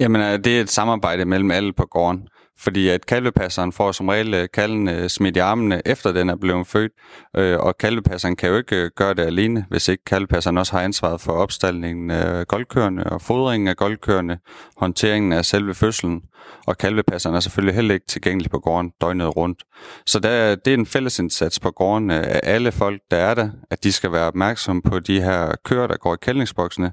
Jamen, 0.00 0.22
øh, 0.22 0.44
det 0.44 0.46
er 0.46 0.60
et 0.60 0.70
samarbejde 0.70 1.24
mellem 1.24 1.50
alle 1.50 1.72
på 1.72 1.86
gården. 1.86 2.28
Fordi 2.60 2.88
at 2.88 3.06
kalvepasseren 3.06 3.72
får 3.72 3.92
som 3.92 4.08
regel 4.08 4.34
øh, 4.34 4.48
kalven 4.52 4.88
øh, 4.88 5.08
smidt 5.08 5.36
i 5.36 5.38
armene, 5.38 5.82
efter 5.86 6.12
den 6.12 6.28
er 6.28 6.36
blevet 6.36 6.66
født. 6.66 6.92
Øh, 7.36 7.58
og 7.58 7.78
kalvepasseren 7.78 8.36
kan 8.36 8.48
jo 8.48 8.56
ikke 8.56 8.90
gøre 8.90 9.14
det 9.14 9.22
alene, 9.22 9.66
hvis 9.68 9.88
ikke 9.88 10.04
kalvepasseren 10.04 10.58
også 10.58 10.72
har 10.72 10.80
ansvaret 10.80 11.20
for 11.20 11.32
opstaldningen 11.32 12.10
af 12.10 12.46
goldkørende 12.46 13.04
og 13.04 13.22
fodringen 13.22 13.68
af 13.68 13.76
goldkørende, 13.76 14.38
håndteringen 14.76 15.32
af 15.32 15.44
selve 15.44 15.74
fødslen 15.74 16.22
og 16.66 16.78
kalvepasseren 16.78 17.36
er 17.36 17.40
selvfølgelig 17.40 17.74
heller 17.74 17.94
ikke 17.94 18.06
tilgængelig 18.06 18.50
på 18.50 18.58
gården 18.58 18.92
døgnet 19.00 19.36
rundt. 19.36 19.62
Så 20.06 20.18
der, 20.18 20.54
det 20.54 20.70
er 20.70 20.74
en 20.74 20.86
fælles 20.86 21.18
indsats 21.18 21.60
på 21.60 21.70
gården 21.70 22.10
af 22.10 22.40
alle 22.42 22.72
folk, 22.72 23.02
der 23.10 23.16
er 23.16 23.34
der, 23.34 23.50
at 23.70 23.84
de 23.84 23.92
skal 23.92 24.12
være 24.12 24.26
opmærksomme 24.26 24.82
på 24.82 24.98
de 24.98 25.20
her 25.20 25.54
køer, 25.64 25.86
der 25.86 25.96
går 25.96 26.14
i 26.14 26.18
kældningsboksene. 26.22 26.92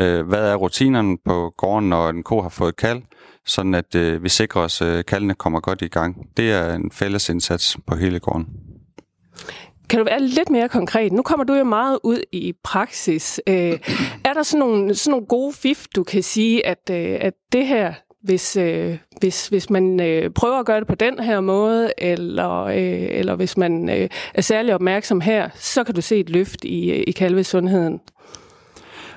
Øh, 0.00 0.26
hvad 0.26 0.50
er 0.50 0.54
rutinerne 0.54 1.18
på 1.24 1.54
gården, 1.56 1.88
når 1.88 2.08
en 2.08 2.22
ko 2.22 2.40
har 2.40 2.48
fået 2.48 2.76
kald, 2.76 3.02
sådan 3.46 3.74
at 3.74 3.94
øh, 3.94 4.22
vi 4.22 4.28
sikrer 4.28 4.62
os, 4.62 4.80
at 4.80 4.86
øh, 4.86 5.04
kaldene 5.04 5.34
kommer 5.34 5.60
godt 5.60 5.82
i 5.82 5.88
gang. 5.88 6.28
Det 6.36 6.52
er 6.52 6.74
en 6.74 6.90
fællesindsats 6.90 7.76
på 7.86 7.96
hele 7.96 8.18
gården. 8.18 8.46
Kan 9.88 9.98
du 9.98 10.04
være 10.04 10.20
lidt 10.20 10.50
mere 10.50 10.68
konkret? 10.68 11.12
Nu 11.12 11.22
kommer 11.22 11.44
du 11.44 11.54
jo 11.54 11.64
meget 11.64 11.98
ud 12.02 12.18
i 12.32 12.52
praksis. 12.64 13.40
Øh, 13.46 13.78
er 14.24 14.32
der 14.32 14.42
sådan 14.42 14.58
nogle, 14.58 14.94
sådan 14.94 15.10
nogle 15.10 15.26
gode 15.26 15.52
fif, 15.52 15.86
du 15.96 16.04
kan 16.04 16.22
sige, 16.22 16.66
at, 16.66 16.90
øh, 16.90 17.18
at 17.20 17.34
det 17.52 17.66
her, 17.66 17.92
hvis, 18.22 18.56
øh, 18.56 18.98
hvis, 19.20 19.48
hvis 19.48 19.70
man 19.70 20.00
øh, 20.00 20.30
prøver 20.30 20.58
at 20.58 20.66
gøre 20.66 20.80
det 20.80 20.86
på 20.86 20.94
den 20.94 21.18
her 21.18 21.40
måde, 21.40 21.92
eller, 21.98 22.64
øh, 22.64 23.06
eller 23.10 23.34
hvis 23.34 23.56
man 23.56 23.88
øh, 23.88 24.08
er 24.34 24.42
særlig 24.42 24.74
opmærksom 24.74 25.20
her, 25.20 25.48
så 25.54 25.84
kan 25.84 25.94
du 25.94 26.00
se 26.00 26.16
et 26.16 26.30
løft 26.30 26.64
i, 26.64 26.92
i 26.92 27.12
kalvesundheden. 27.12 28.00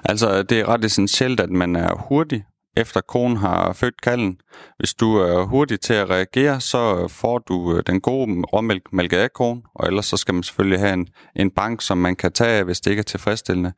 Altså, 0.04 0.44
det 0.44 0.60
er 0.60 0.70
ret 0.70 0.86
essentielt, 0.86 1.40
at 1.40 1.50
man 1.50 1.76
er 1.76 2.06
hurtig 2.10 2.46
efter 2.78 3.02
konen 3.02 3.38
har 3.38 3.74
født 3.74 4.02
kalden. 4.02 4.38
Hvis 4.78 4.94
du 4.94 5.16
er 5.16 5.44
hurtig 5.44 5.80
til 5.80 5.94
at 5.94 6.10
reagere, 6.10 6.62
så 6.62 7.08
får 7.08 7.40
du 7.40 7.76
øh, 7.76 7.84
den 7.88 8.02
gode 8.02 8.44
råmælk 8.54 8.94
mælket 8.94 9.18
af 9.18 9.34
konen, 9.34 9.64
og 9.76 9.88
ellers 9.88 10.06
så 10.06 10.18
skal 10.18 10.34
man 10.34 10.44
selvfølgelig 10.44 10.80
have 10.80 10.94
en, 10.94 11.08
en 11.36 11.52
bank, 11.52 11.82
som 11.82 11.98
man 11.98 12.16
kan 12.16 12.32
tage 12.32 12.50
af, 12.50 12.64
hvis 12.64 12.82
det 12.82 12.92
ikke 12.92 13.00
er 13.00 13.04
tilfredsstillende. 13.04 13.74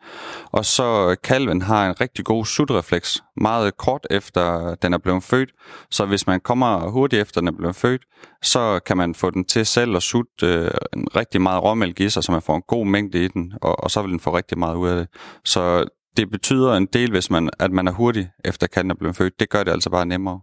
Og 0.52 0.66
så 0.66 1.10
øh, 1.10 1.18
kalven 1.24 1.62
har 1.62 1.90
en 1.90 2.02
rigtig 2.02 2.26
god 2.26 2.46
sutrefleks, 2.46 3.24
meget 3.38 3.78
kort 3.78 4.08
efter 4.10 4.68
øh, 4.68 4.78
den 4.82 4.94
er 4.94 4.98
blevet 4.98 5.24
født, 5.24 5.50
så 5.92 6.06
hvis 6.06 6.28
man 6.28 6.40
kommer 6.40 6.90
hurtigt 6.90 7.22
efter 7.22 7.42
den 7.42 7.48
er 7.48 7.58
blevet 7.58 7.76
født, 7.76 8.02
så 8.42 8.80
kan 8.86 8.98
man 8.98 9.16
få 9.16 9.30
den 9.30 9.46
til 9.46 9.66
selv 9.66 9.96
at 9.96 10.04
sutte 10.04 10.46
øh, 10.46 10.72
en 10.94 11.08
rigtig 11.16 11.42
meget 11.42 11.64
råmælk 11.64 12.00
i 12.00 12.10
sig, 12.10 12.24
så 12.24 12.32
man 12.32 12.42
får 12.42 12.56
en 12.56 12.64
god 12.68 12.86
mængde 12.86 13.24
i 13.24 13.28
den, 13.28 13.54
og, 13.62 13.84
og 13.84 13.92
så 13.92 14.02
vil 14.02 14.12
den 14.12 14.20
få 14.20 14.36
rigtig 14.38 14.60
meget 14.60 14.76
ud 14.76 14.90
af 14.90 14.96
det. 14.96 15.08
Så 15.46 15.86
det 16.20 16.32
betyder 16.32 16.74
en 16.74 16.86
del, 16.86 17.12
hvis 17.12 17.30
man, 17.30 17.50
at 17.60 17.72
man 17.72 17.88
er 17.88 17.92
hurtig 17.92 18.30
efter 18.46 18.68
katten 18.68 18.92
er 18.92 18.96
blevet 18.96 19.16
født. 19.16 19.40
Det 19.40 19.50
gør 19.50 19.64
det 19.64 19.72
altså 19.72 19.90
bare 19.90 20.06
nemmere. 20.06 20.40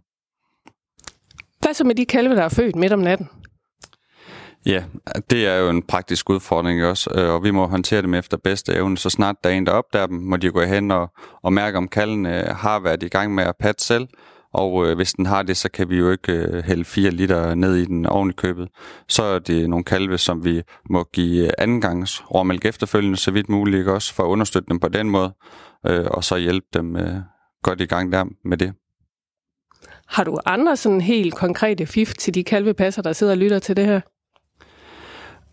Hvad 1.61 1.73
så 1.73 1.83
med 1.83 1.95
de 1.95 2.05
kalve, 2.05 2.35
der 2.35 2.43
er 2.43 2.49
født 2.49 2.75
midt 2.75 2.93
om 2.93 2.99
natten? 2.99 3.29
Ja, 4.65 4.83
det 5.29 5.47
er 5.47 5.55
jo 5.55 5.69
en 5.69 5.83
praktisk 5.83 6.29
udfordring 6.29 6.85
også, 6.85 7.09
øh, 7.15 7.33
og 7.33 7.43
vi 7.43 7.51
må 7.51 7.67
håndtere 7.67 8.01
dem 8.01 8.13
efter 8.13 8.37
bedste 8.37 8.73
evne. 8.73 8.97
Så 8.97 9.09
snart 9.09 9.35
der 9.43 9.49
er 9.49 9.53
en, 9.53 9.65
der 9.65 9.71
opdager 9.71 10.07
dem, 10.07 10.17
må 10.17 10.37
de 10.37 10.51
gå 10.51 10.61
hen 10.61 10.91
og, 10.91 11.09
og 11.43 11.53
mærke, 11.53 11.77
om 11.77 11.87
kalden 11.87 12.25
har 12.45 12.79
været 12.79 13.03
i 13.03 13.07
gang 13.07 13.35
med 13.35 13.43
at 13.43 13.55
patte 13.59 13.83
selv, 13.83 14.07
Og 14.53 14.87
øh, 14.87 14.95
hvis 14.95 15.13
den 15.13 15.25
har 15.25 15.43
det, 15.43 15.57
så 15.57 15.69
kan 15.71 15.89
vi 15.89 15.97
jo 15.97 16.11
ikke 16.11 16.31
øh, 16.31 16.63
hælde 16.63 16.85
4 16.85 17.11
liter 17.11 17.55
ned 17.55 17.75
i 17.75 17.85
den 17.85 18.05
oven 18.05 18.29
i 18.29 18.33
købet. 18.33 18.69
Så 19.09 19.23
er 19.23 19.39
det 19.39 19.69
nogle 19.69 19.83
kalve, 19.83 20.17
som 20.17 20.45
vi 20.45 20.61
må 20.89 21.03
give 21.13 21.59
anden 21.61 21.81
gangs 21.81 22.23
råmælk 22.33 22.65
efterfølgende, 22.65 23.17
så 23.17 23.31
vidt 23.31 23.49
muligt 23.49 23.87
også, 23.87 24.13
for 24.13 24.23
at 24.23 24.27
understøtte 24.27 24.69
dem 24.69 24.79
på 24.79 24.87
den 24.87 25.09
måde, 25.09 25.33
øh, 25.85 26.05
og 26.05 26.23
så 26.23 26.37
hjælpe 26.37 26.67
dem 26.73 26.95
øh, 26.95 27.15
godt 27.63 27.81
i 27.81 27.85
gang 27.85 28.11
der 28.11 28.25
med 28.45 28.57
det. 28.57 28.73
Har 30.07 30.23
du 30.23 30.39
andre 30.45 30.75
sådan 30.75 31.01
helt 31.01 31.35
konkrete 31.35 31.85
fif 31.85 32.13
til 32.13 32.33
de 32.33 32.43
kalvepasser, 32.43 33.01
der 33.01 33.13
sidder 33.13 33.33
og 33.33 33.37
lytter 33.37 33.59
til 33.59 33.77
det 33.77 33.85
her? 33.85 34.01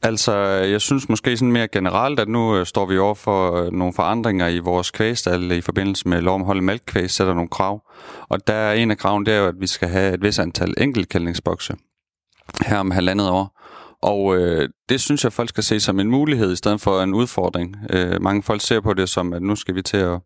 Altså, 0.03 0.35
jeg 0.47 0.81
synes 0.81 1.09
måske 1.09 1.37
sådan 1.37 1.53
mere 1.53 1.69
generelt, 1.69 2.21
at 2.21 2.29
nu 2.29 2.57
øh, 2.57 2.67
står 2.67 2.87
vi 2.87 2.99
over 2.99 3.15
for 3.15 3.53
øh, 3.53 3.73
nogle 3.73 3.95
forandringer 3.95 4.49
i 4.49 4.59
vores 4.59 4.91
kvægstal 4.91 5.51
i 5.51 5.61
forbindelse 5.61 6.09
med 6.09 6.21
lov 6.21 6.35
om 6.35 6.43
holde 6.43 6.63
mælkkvæg, 6.63 7.11
sætter 7.11 7.35
nogle 7.35 7.49
krav. 7.49 7.83
Og 8.29 8.47
der 8.47 8.55
er 8.55 8.73
en 8.73 8.91
af 8.91 8.99
kraven, 8.99 9.27
det 9.27 9.35
er 9.35 9.39
jo, 9.39 9.47
at 9.47 9.61
vi 9.61 9.67
skal 9.67 9.89
have 9.89 10.15
et 10.15 10.23
vis 10.23 10.39
antal 10.39 10.75
enkeltkældningsbokse 10.79 11.77
her 12.67 12.79
om 12.79 12.91
halvandet 12.91 13.31
år. 13.31 13.61
Og 14.05 14.37
øh, 14.37 14.69
det 14.89 15.01
synes 15.01 15.25
jeg, 15.25 15.33
folk 15.33 15.49
skal 15.49 15.65
se 15.65 15.81
som 15.81 16.01
en 16.01 16.11
mulighed 16.11 16.53
i 16.53 16.57
stedet 16.57 16.81
for 16.81 17.03
en 17.03 17.15
udfordring. 17.15 17.77
Øh, 17.91 18.23
mange 18.23 18.43
folk 18.43 18.61
ser 18.61 18.81
på 18.81 18.95
det 18.95 19.09
som, 19.09 19.33
at 19.33 19.43
nu 19.43 19.57
skal 19.57 19.75
vi 19.75 19.83
til 19.83 19.97
at 19.97 20.21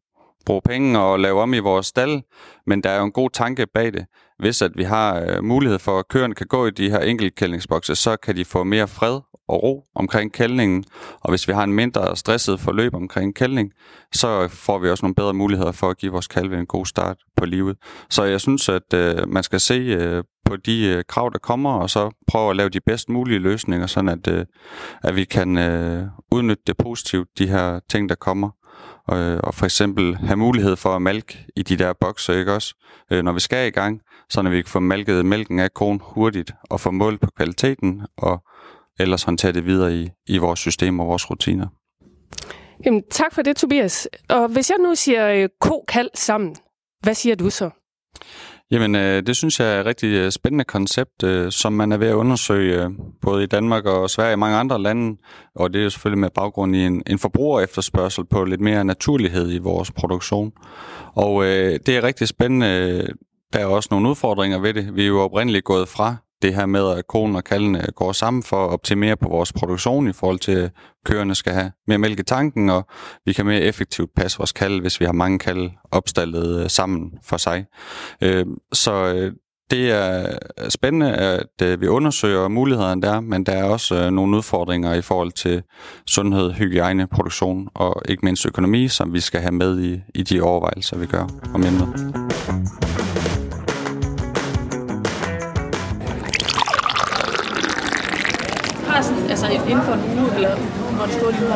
bruge 0.47 0.61
penge 0.65 0.99
og 0.99 1.21
lave 1.21 1.41
om 1.41 1.55
i 1.55 1.59
vores 1.59 1.87
stald, 1.87 2.23
men 2.67 2.83
der 2.83 2.91
er 2.91 2.99
jo 2.99 3.05
en 3.05 3.13
god 3.13 3.31
tanke 3.31 3.67
bag 3.75 3.93
det. 3.93 4.07
Hvis 4.39 4.63
at 4.63 4.71
vi 4.75 4.83
har 4.83 5.21
øh, 5.21 5.45
mulighed 5.45 5.79
for, 5.79 5.99
at 5.99 6.09
køerne 6.09 6.35
kan 6.35 6.47
gå 6.47 6.67
i 6.67 6.71
de 6.71 6.91
her 6.91 6.99
enkeltkældningsbokse, 6.99 7.95
så 7.95 8.17
kan 8.17 8.37
de 8.37 8.45
få 8.45 8.65
mere 8.65 8.89
fred 8.89 9.21
og 9.49 9.63
ro 9.63 9.85
omkring 9.95 10.33
kældningen, 10.33 10.85
og 11.21 11.31
hvis 11.31 11.49
vi 11.49 11.53
har 11.53 11.65
en 11.65 11.73
mindre 11.73 12.17
stresset 12.17 12.61
forløb 12.61 12.95
omkring 12.95 13.35
kældning, 13.35 13.73
så 14.15 14.49
får 14.49 14.79
vi 14.79 14.91
også 14.91 15.05
nogle 15.05 15.15
bedre 15.15 15.35
muligheder 15.35 15.73
for 15.73 15.91
at 15.91 15.99
give 15.99 16.13
vores 16.13 16.27
kalve 16.27 16.59
en 16.59 16.67
god 16.67 16.87
start 16.87 17.17
på 17.37 17.45
livet. 17.45 17.77
Så 18.11 18.25
jeg 18.25 18.41
synes, 18.41 18.69
at 18.69 18.95
øh, 18.95 19.29
man 19.29 19.43
skal 19.43 19.61
se 19.61 19.75
øh, 19.75 20.25
på 20.49 20.57
de 20.57 20.85
øh, 20.87 21.05
krav, 21.09 21.31
der 21.33 21.39
kommer, 21.39 21.73
og 21.73 21.91
så 21.91 22.11
prøve 22.27 22.51
at 22.51 22.57
lave 22.57 22.69
de 22.69 22.81
bedst 22.81 23.09
mulige 23.09 23.39
løsninger, 23.39 23.87
sådan 23.87 24.09
at, 24.09 24.29
øh, 24.29 24.45
at 25.05 25.17
vi 25.17 25.25
kan 25.25 25.59
øh, 25.59 26.07
udnytte 26.33 26.63
det 26.67 26.77
positivt, 26.77 27.29
de 27.39 27.49
her 27.49 27.81
ting, 27.91 28.09
der 28.09 28.15
kommer. 28.15 28.51
Og, 29.09 29.19
øh, 29.19 29.41
og 29.43 29.55
for 29.55 29.65
eksempel 29.65 30.17
have 30.17 30.37
mulighed 30.37 30.77
for 30.77 30.97
at 30.97 31.03
malke 31.03 31.47
i 31.57 31.63
de 31.63 31.77
der 31.77 31.93
bokser, 32.01 32.35
ikke 32.35 32.53
også? 32.53 32.75
Øh, 33.13 33.23
når 33.25 33.33
vi 33.33 33.41
skal 33.41 33.67
i 33.67 33.71
gang, 33.71 34.01
så 34.31 34.43
når 34.43 34.51
vi 34.51 34.63
kan 34.63 34.71
få 34.71 34.81
malket 34.81 35.27
mælken 35.27 35.59
af 35.59 35.75
konen 35.75 36.01
hurtigt 36.05 36.53
og 36.71 36.81
få 36.81 36.91
målt 36.91 37.21
på 37.21 37.31
kvaliteten 37.37 38.03
og 38.17 38.43
ellers 39.01 39.23
håndtere 39.23 39.53
det 39.53 39.67
videre 39.67 39.95
i, 39.95 40.11
i 40.27 40.39
vores 40.39 40.61
system 40.61 41.01
og 41.01 41.07
vores 41.07 41.31
rutiner. 41.31 41.67
Jamen, 42.85 43.03
tak 43.11 43.35
for 43.35 43.43
det, 43.43 43.57
Tobias. 43.57 44.09
Og 44.29 44.49
hvis 44.49 44.71
jeg 44.71 44.79
nu 44.79 44.95
siger 44.95 45.29
øh, 45.29 45.49
ko-kald 45.61 46.11
sammen, 46.15 46.57
hvad 47.03 47.15
siger 47.15 47.37
du 47.37 47.51
så? 47.51 47.71
Jamen, 48.71 48.95
øh, 48.95 49.23
det 49.23 49.37
synes 49.37 49.61
jeg 49.61 49.77
er 49.77 49.81
et 49.81 49.87
rigtig 49.87 50.07
øh, 50.07 50.31
spændende 50.31 50.65
koncept, 50.65 51.23
øh, 51.23 51.53
som 51.53 51.73
man 51.73 51.93
er 51.93 51.97
ved 51.97 52.07
at 52.07 52.15
undersøge 52.15 52.85
øh, 52.85 52.91
både 53.23 53.43
i 53.43 53.47
Danmark 53.47 53.85
og 53.85 54.11
Sverige 54.11 54.35
og 54.35 54.39
mange 54.39 54.57
andre 54.57 54.83
lande. 54.83 55.19
Og 55.55 55.73
det 55.73 55.79
er 55.79 55.83
jo 55.83 55.91
selvfølgelig 55.91 56.19
med 56.19 56.31
baggrund 56.31 56.77
i 56.77 56.87
en, 56.87 57.03
en 57.07 57.19
forbruger 57.19 57.61
efterspørgsel 57.61 58.25
på 58.25 58.45
lidt 58.45 58.61
mere 58.61 58.85
naturlighed 58.85 59.53
i 59.53 59.59
vores 59.59 59.91
produktion. 59.91 60.53
Og 61.15 61.45
øh, 61.45 61.79
det 61.87 61.97
er 61.97 62.03
rigtig 62.05 62.29
spændende. 62.29 62.67
Øh, 62.67 63.09
der 63.53 63.59
er 63.59 63.67
også 63.67 63.89
nogle 63.91 64.09
udfordringer 64.09 64.59
ved 64.59 64.75
det. 64.75 64.97
Vi 64.97 65.03
er 65.03 65.07
jo 65.07 65.21
oprindeligt 65.21 65.65
gået 65.65 65.89
fra 65.89 66.17
det 66.43 66.55
her 66.55 66.67
med, 66.67 66.91
at 66.99 67.07
konen 67.07 67.37
og 67.37 67.45
kalvene 67.45 67.79
øh, 67.83 67.89
går 67.97 68.13
sammen 68.13 68.43
for 68.43 68.65
at 68.65 68.71
optimere 68.71 69.17
på 69.17 69.29
vores 69.29 69.53
produktion 69.53 70.09
i 70.09 70.13
forhold 70.13 70.39
til, 70.39 70.53
at 70.53 70.71
køerne 71.05 71.35
skal 71.35 71.53
have 71.53 71.73
mere 71.87 71.99
mælk 71.99 72.21
i 72.21 72.23
tanken, 72.23 72.71
og 72.71 72.87
vi 73.25 73.33
kan 73.33 73.47
mere 73.47 73.61
effektivt 73.61 74.11
passe 74.17 74.39
vores 74.39 74.53
kalve, 74.53 74.81
hvis 74.81 75.01
vi 75.01 75.05
har 75.05 75.13
mange 75.13 75.39
kalve 75.39 75.71
opstallet 75.91 76.63
øh, 76.63 76.71
sammen 76.71 77.11
for 77.25 77.37
sig. 77.37 77.67
Øh, 78.23 78.47
så 78.73 79.31
det 79.71 79.91
er 79.91 80.39
spændende, 80.69 81.15
at 81.15 81.81
vi 81.81 81.87
undersøger 81.87 82.49
mulighederne 82.49 83.03
der, 83.03 83.21
men 83.21 83.45
der 83.45 83.53
er 83.53 83.65
også 83.65 84.11
nogle 84.11 84.37
udfordringer 84.37 84.95
i 84.95 85.03
forhold 85.03 85.33
til 85.33 85.63
sundhed, 86.07 86.53
hygiejne, 86.53 87.07
produktion 87.07 87.69
og 87.75 88.03
ikke 88.09 88.25
mindst 88.25 88.47
økonomi, 88.47 88.89
som 88.89 89.13
vi 89.13 89.21
skal 89.21 89.41
have 89.41 89.53
med 89.53 89.81
i, 89.81 90.01
i 90.15 90.23
de 90.23 90.41
overvejelser, 90.41 90.99
vi 90.99 91.07
gør 91.07 91.27
om 91.55 91.65
emnet. 91.65 92.28
Har 98.99 99.05
sådan, 99.05 99.31
altså 99.31 99.47
inden 99.47 99.85
for 99.85 99.93
en 99.93 100.19
uge, 100.19 100.35
eller 100.35 100.57
hvor 100.97 101.07
det 101.07 101.15
står 101.15 101.31
lige 101.31 101.49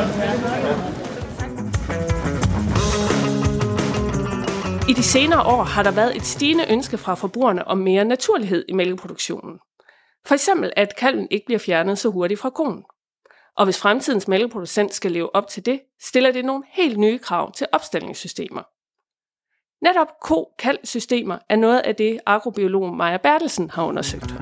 I 4.89 4.93
de 4.93 5.03
senere 5.03 5.43
år 5.45 5.63
har 5.63 5.83
der 5.83 5.91
været 5.91 6.15
et 6.15 6.25
stigende 6.25 6.71
ønske 6.71 6.97
fra 6.97 7.15
forbrugerne 7.15 7.67
om 7.67 7.77
mere 7.77 8.05
naturlighed 8.05 8.65
i 8.69 8.73
mælkeproduktionen. 8.73 9.59
For 10.25 10.33
eksempel, 10.33 10.73
at 10.75 10.95
kalven 10.95 11.27
ikke 11.31 11.45
bliver 11.45 11.59
fjernet 11.59 11.97
så 11.97 12.09
hurtigt 12.09 12.39
fra 12.39 12.49
konen. 12.49 12.83
Og 13.57 13.65
hvis 13.65 13.81
fremtidens 13.81 14.27
mælkeproducent 14.27 14.93
skal 14.93 15.11
leve 15.11 15.35
op 15.35 15.47
til 15.47 15.65
det, 15.65 15.79
stiller 16.01 16.31
det 16.31 16.45
nogle 16.45 16.63
helt 16.67 16.97
nye 16.97 17.19
krav 17.19 17.51
til 17.51 17.67
opstillingssystemer. 17.71 18.63
Netop 19.85 20.07
ko-kald-systemer 20.21 21.37
er 21.49 21.55
noget 21.55 21.79
af 21.79 21.95
det, 21.95 22.19
agrobiolog 22.25 22.95
Maja 22.95 23.17
Bertelsen 23.17 23.69
har 23.69 23.85
undersøgt. 23.85 24.33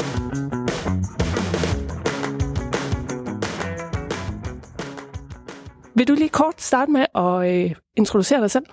Vil 6.02 6.08
du 6.08 6.14
lige 6.14 6.30
kort 6.30 6.62
starte 6.62 6.92
med 6.92 7.06
at 7.16 7.66
øh, 7.66 7.76
introducere 7.98 8.42
dig 8.42 8.52
selv? 8.52 8.66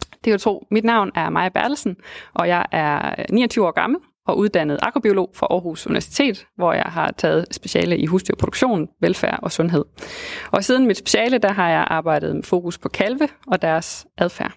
Det 0.00 0.22
kan 0.24 0.32
du 0.32 0.38
tro. 0.38 0.66
Mit 0.70 0.84
navn 0.84 1.10
er 1.14 1.30
Maja 1.30 1.48
Bertelsen, 1.48 1.96
og 2.34 2.48
jeg 2.48 2.66
er 2.72 3.14
øh, 3.18 3.24
29 3.30 3.66
år 3.66 3.70
gammel 3.70 4.00
og 4.26 4.38
uddannet 4.38 4.78
agrobiolog 4.82 5.30
fra 5.34 5.46
Aarhus 5.50 5.86
Universitet, 5.86 6.46
hvor 6.56 6.72
jeg 6.72 6.84
har 6.86 7.10
taget 7.10 7.46
speciale 7.50 7.98
i 7.98 8.06
husdyrproduktion, 8.06 8.88
velfærd 9.00 9.38
og 9.42 9.52
sundhed. 9.52 9.84
Og 10.50 10.64
siden 10.64 10.86
mit 10.86 10.96
speciale, 10.96 11.38
der 11.38 11.52
har 11.52 11.70
jeg 11.70 11.86
arbejdet 11.90 12.34
med 12.34 12.42
fokus 12.42 12.78
på 12.78 12.88
kalve 12.88 13.28
og 13.46 13.62
deres 13.62 14.06
adfærd. 14.18 14.52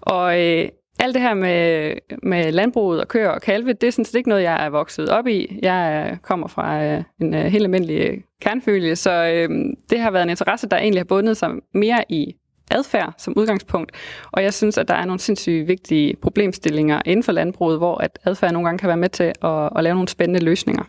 Og 0.00 0.40
øh, 0.40 0.68
alt 0.98 1.14
det 1.14 1.22
her 1.22 1.34
med, 1.34 1.92
med 2.22 2.52
landbruget 2.52 3.00
og 3.00 3.08
køer 3.08 3.28
og 3.28 3.42
kalve, 3.42 3.72
det 3.72 3.86
er 3.86 3.90
sådan 3.90 4.04
set 4.04 4.14
ikke 4.14 4.28
noget, 4.28 4.42
jeg 4.42 4.66
er 4.66 4.70
vokset 4.70 5.08
op 5.08 5.26
i. 5.26 5.58
Jeg 5.62 6.18
kommer 6.22 6.48
fra 6.48 6.84
øh, 6.84 7.02
en 7.20 7.34
øh, 7.34 7.44
helt 7.44 7.64
almindelig 7.64 8.22
kernfølge, 8.42 8.96
så 8.96 9.10
øh, 9.10 9.48
det 9.90 10.00
har 10.00 10.10
været 10.10 10.22
en 10.22 10.30
interesse, 10.30 10.68
der 10.68 10.76
egentlig 10.76 11.00
har 11.00 11.04
bundet 11.04 11.36
sig 11.36 11.50
mere 11.74 12.04
i 12.08 12.34
adfærd 12.70 13.14
som 13.18 13.34
udgangspunkt. 13.36 13.92
Og 14.32 14.42
jeg 14.42 14.54
synes, 14.54 14.78
at 14.78 14.88
der 14.88 14.94
er 14.94 15.04
nogle 15.04 15.20
sindssygt 15.20 15.68
vigtige 15.68 16.16
problemstillinger 16.22 17.02
inden 17.04 17.22
for 17.22 17.32
landbruget, 17.32 17.78
hvor 17.78 17.98
at 17.98 18.18
adfærd 18.24 18.52
nogle 18.52 18.66
gange 18.66 18.78
kan 18.78 18.88
være 18.88 18.96
med 18.96 19.08
til 19.08 19.32
at, 19.42 19.70
at 19.76 19.84
lave 19.84 19.94
nogle 19.94 20.08
spændende 20.08 20.44
løsninger. 20.44 20.84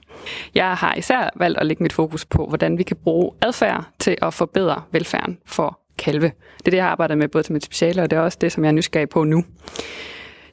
Jeg 0.56 0.74
har 0.74 0.96
især 0.96 1.30
valgt 1.36 1.60
at 1.60 1.66
lægge 1.66 1.84
mit 1.84 1.94
fokus 1.94 2.26
på, 2.26 2.46
hvordan 2.46 2.78
vi 2.78 2.84
kan 2.84 2.98
bruge 3.04 3.32
adfærd 3.42 3.86
til 4.00 4.18
at 4.22 4.34
forbedre 4.34 4.82
velfærden 4.92 5.38
for 5.46 5.79
kalve. 6.00 6.32
Det 6.58 6.68
er 6.68 6.72
det, 6.72 6.78
jeg 6.78 6.86
arbejder 6.86 7.16
med 7.16 7.28
både 7.28 7.44
til 7.44 7.54
mit 7.54 7.66
speciale, 7.66 8.02
og 8.02 8.10
det 8.10 8.18
er 8.18 8.22
også 8.22 8.38
det, 8.42 8.52
som 8.52 8.64
jeg 8.64 8.70
er 8.70 8.74
nysgerrig 8.74 9.10
på 9.10 9.24
nu. 9.24 9.44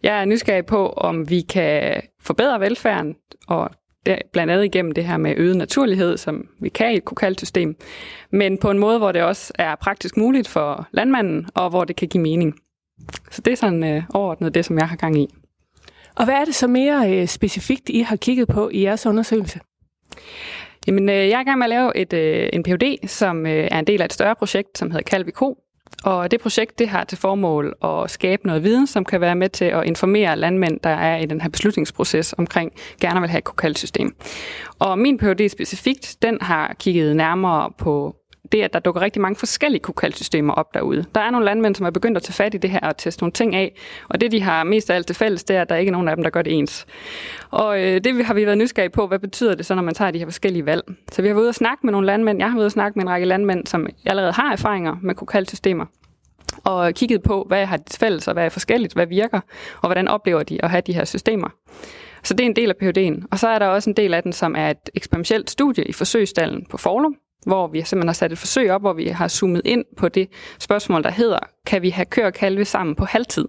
Jeg 0.03 0.21
er 0.21 0.25
nysgerrig 0.25 0.67
på, 0.67 0.89
om 0.89 1.31
vi 1.31 1.41
kan 1.41 2.03
forbedre 2.23 2.61
velfærden, 2.61 3.17
og 3.49 3.71
blandt 4.33 4.53
andet 4.53 4.65
igennem 4.65 4.93
det 4.93 5.05
her 5.05 5.17
med 5.17 5.35
øget 5.37 5.57
naturlighed, 5.57 6.17
som 6.17 6.49
vi 6.61 6.69
kan 6.69 6.93
i 6.93 6.97
et 6.97 7.05
kokalsystem, 7.05 7.77
men 8.31 8.59
på 8.59 8.71
en 8.71 8.79
måde, 8.79 8.99
hvor 8.99 9.13
det 9.13 9.23
også 9.23 9.53
er 9.59 9.75
praktisk 9.75 10.17
muligt 10.17 10.49
for 10.49 10.89
landmanden, 10.93 11.47
og 11.55 11.71
hvor 11.71 11.85
det 11.85 11.97
kan 11.97 12.09
give 12.09 12.23
mening. 12.23 12.55
Så 13.31 13.43
det 13.43 13.53
er 13.53 13.57
sådan 13.57 13.85
øh, 13.85 14.03
overordnet 14.15 14.55
det, 14.55 14.65
som 14.65 14.79
jeg 14.79 14.89
har 14.89 14.97
gang 14.97 15.19
i. 15.19 15.27
Og 16.17 16.25
hvad 16.25 16.35
er 16.35 16.45
det 16.45 16.55
så 16.55 16.67
mere 16.67 17.13
øh, 17.13 17.27
specifikt, 17.27 17.89
I 17.89 18.01
har 18.01 18.17
kigget 18.17 18.49
på 18.49 18.71
i 18.73 18.83
jeres 18.83 19.07
undersøgelse? 19.07 19.61
Jamen, 20.87 21.09
øh, 21.09 21.15
jeg 21.15 21.33
er 21.33 21.41
i 21.41 21.45
gang 21.45 21.59
med 21.59 21.65
at 21.65 21.71
lave 21.71 21.97
et, 21.97 22.13
øh, 22.13 22.49
en 22.53 22.63
PhD, 22.63 23.09
som 23.09 23.47
øh, 23.47 23.69
er 23.71 23.79
en 23.79 23.87
del 23.87 24.01
af 24.01 24.05
et 24.05 24.13
større 24.13 24.35
projekt, 24.35 24.79
som 24.79 24.91
hedder 24.91 25.03
Kalviko. 25.03 25.59
Og 26.05 26.31
det 26.31 26.41
projekt 26.41 26.79
det 26.79 26.89
har 26.89 27.05
til 27.05 27.19
formål 27.19 27.75
at 27.85 28.11
skabe 28.11 28.47
noget 28.47 28.63
viden, 28.63 28.87
som 28.87 29.05
kan 29.05 29.21
være 29.21 29.35
med 29.35 29.49
til 29.49 29.65
at 29.65 29.85
informere 29.85 30.37
landmænd, 30.37 30.81
der 30.81 30.91
er 30.91 31.19
i 31.19 31.27
den 31.27 31.41
her 31.41 31.49
beslutningsproces 31.49 32.35
omkring 32.39 32.73
gerne 33.01 33.21
vil 33.21 33.31
have 33.31 33.39
et 33.39 33.45
kokalsystem. 33.45 34.17
Og 34.79 34.99
min 34.99 35.19
PhD 35.19 35.49
specifikt, 35.49 36.17
den 36.23 36.39
har 36.41 36.75
kigget 36.79 37.17
nærmere 37.17 37.71
på 37.79 38.17
det, 38.53 38.63
at 38.63 38.73
der 38.73 38.79
dukker 38.79 39.01
rigtig 39.01 39.23
mange 39.23 39.37
forskellige 39.37 39.83
kukalsystemer 39.83 40.53
op 40.53 40.75
derude. 40.75 41.05
Der 41.15 41.21
er 41.21 41.31
nogle 41.31 41.47
landmænd, 41.47 41.75
som 41.75 41.87
er 41.87 41.91
begyndt 41.91 42.17
at 42.17 42.23
tage 42.23 42.33
fat 42.33 42.55
i 42.55 42.59
det 42.59 42.71
her 42.71 42.81
og 42.81 42.97
teste 42.97 43.23
nogle 43.23 43.33
ting 43.33 43.55
af, 43.55 43.77
og 44.09 44.21
det, 44.21 44.33
de 44.33 44.41
har 44.43 44.65
mest 44.65 44.91
af 44.91 44.95
alt 44.95 45.07
til 45.07 45.17
fælles, 45.17 45.45
det 45.45 45.57
er, 45.57 45.63
at 45.63 45.69
der 45.69 45.77
ikke 45.77 45.89
er 45.91 45.93
nogen 45.93 46.09
af 46.09 46.17
dem, 46.17 46.23
der 46.23 46.31
gør 46.31 46.43
det 46.43 46.53
ens. 46.53 46.87
Og 47.51 47.83
øh, 47.83 48.01
det 48.05 48.27
har 48.27 48.35
vi 48.35 48.47
været 48.47 48.59
nysgerrige 48.59 48.91
på, 48.91 49.07
hvad 49.07 49.19
betyder 49.19 49.55
det 49.55 49.67
så, 49.67 49.75
når 49.75 49.83
man 49.83 49.95
tager 49.95 50.11
de 50.11 50.19
her 50.19 50.27
forskellige 50.27 50.67
valg. 50.67 50.83
Så 51.13 51.23
vi 51.23 51.29
har 51.29 51.35
været 51.35 51.43
ude 51.43 51.49
og 51.49 51.55
snakke 51.55 51.81
med 51.87 51.93
nogle 51.93 52.07
landmænd. 52.07 52.39
Jeg 52.39 52.47
har 52.47 52.55
været 52.55 52.63
ude 52.63 52.67
og 52.67 52.73
snakke 52.73 52.99
med 52.99 53.05
en 53.05 53.11
række 53.11 53.27
landmænd, 53.27 53.67
som 53.67 53.87
allerede 54.07 54.33
har 54.33 54.53
erfaringer 54.53 54.97
med 55.03 55.15
kukalsystemer, 55.15 55.87
og 56.65 56.93
kigget 56.95 57.23
på, 57.23 57.45
hvad 57.49 57.67
har 57.67 57.77
de 57.77 57.85
til 57.85 57.99
fælles, 57.99 58.29
og 58.29 58.35
hvad 58.35 58.45
er 58.45 58.49
forskelligt, 58.49 58.95
hvad 58.95 59.07
virker, 59.07 59.41
og 59.83 59.89
hvordan 59.89 60.09
oplever 60.09 60.43
de 60.43 60.65
at 60.65 60.71
have 60.71 60.83
de 60.87 60.93
her 60.93 61.05
systemer. 61.05 61.49
Så 62.23 62.35
det 62.35 62.41
er 62.41 62.47
en 62.47 62.57
del 62.57 62.71
af 62.71 62.75
PhD'en. 62.83 63.27
Og 63.31 63.39
så 63.39 63.49
er 63.49 63.59
der 63.59 63.67
også 63.67 63.91
en 63.91 63.97
del 63.97 64.15
af 64.15 64.23
den, 64.23 64.33
som 64.33 64.55
er 64.59 64.71
et 64.71 64.91
eksperimentelt 64.95 65.51
studie 65.51 65.85
i 65.85 65.93
forsøgsdalen 65.93 66.67
på 66.71 66.77
Forlum, 66.77 67.17
hvor 67.47 67.67
vi 67.67 67.83
simpelthen 67.83 68.09
har 68.09 68.13
sat 68.13 68.33
et 68.33 68.39
forsøg 68.39 68.71
op, 68.71 68.81
hvor 68.81 68.93
vi 68.93 69.07
har 69.07 69.29
zoomet 69.29 69.63
ind 69.65 69.85
på 69.97 70.09
det 70.09 70.29
spørgsmål, 70.59 71.03
der 71.03 71.11
hedder, 71.11 71.39
kan 71.67 71.83
vi 71.83 71.91
have 71.91 72.05
køer 72.05 72.27
og 72.27 72.33
kalve 72.33 72.65
sammen 72.65 72.97
på 72.97 73.05
halvtid? 73.05 73.49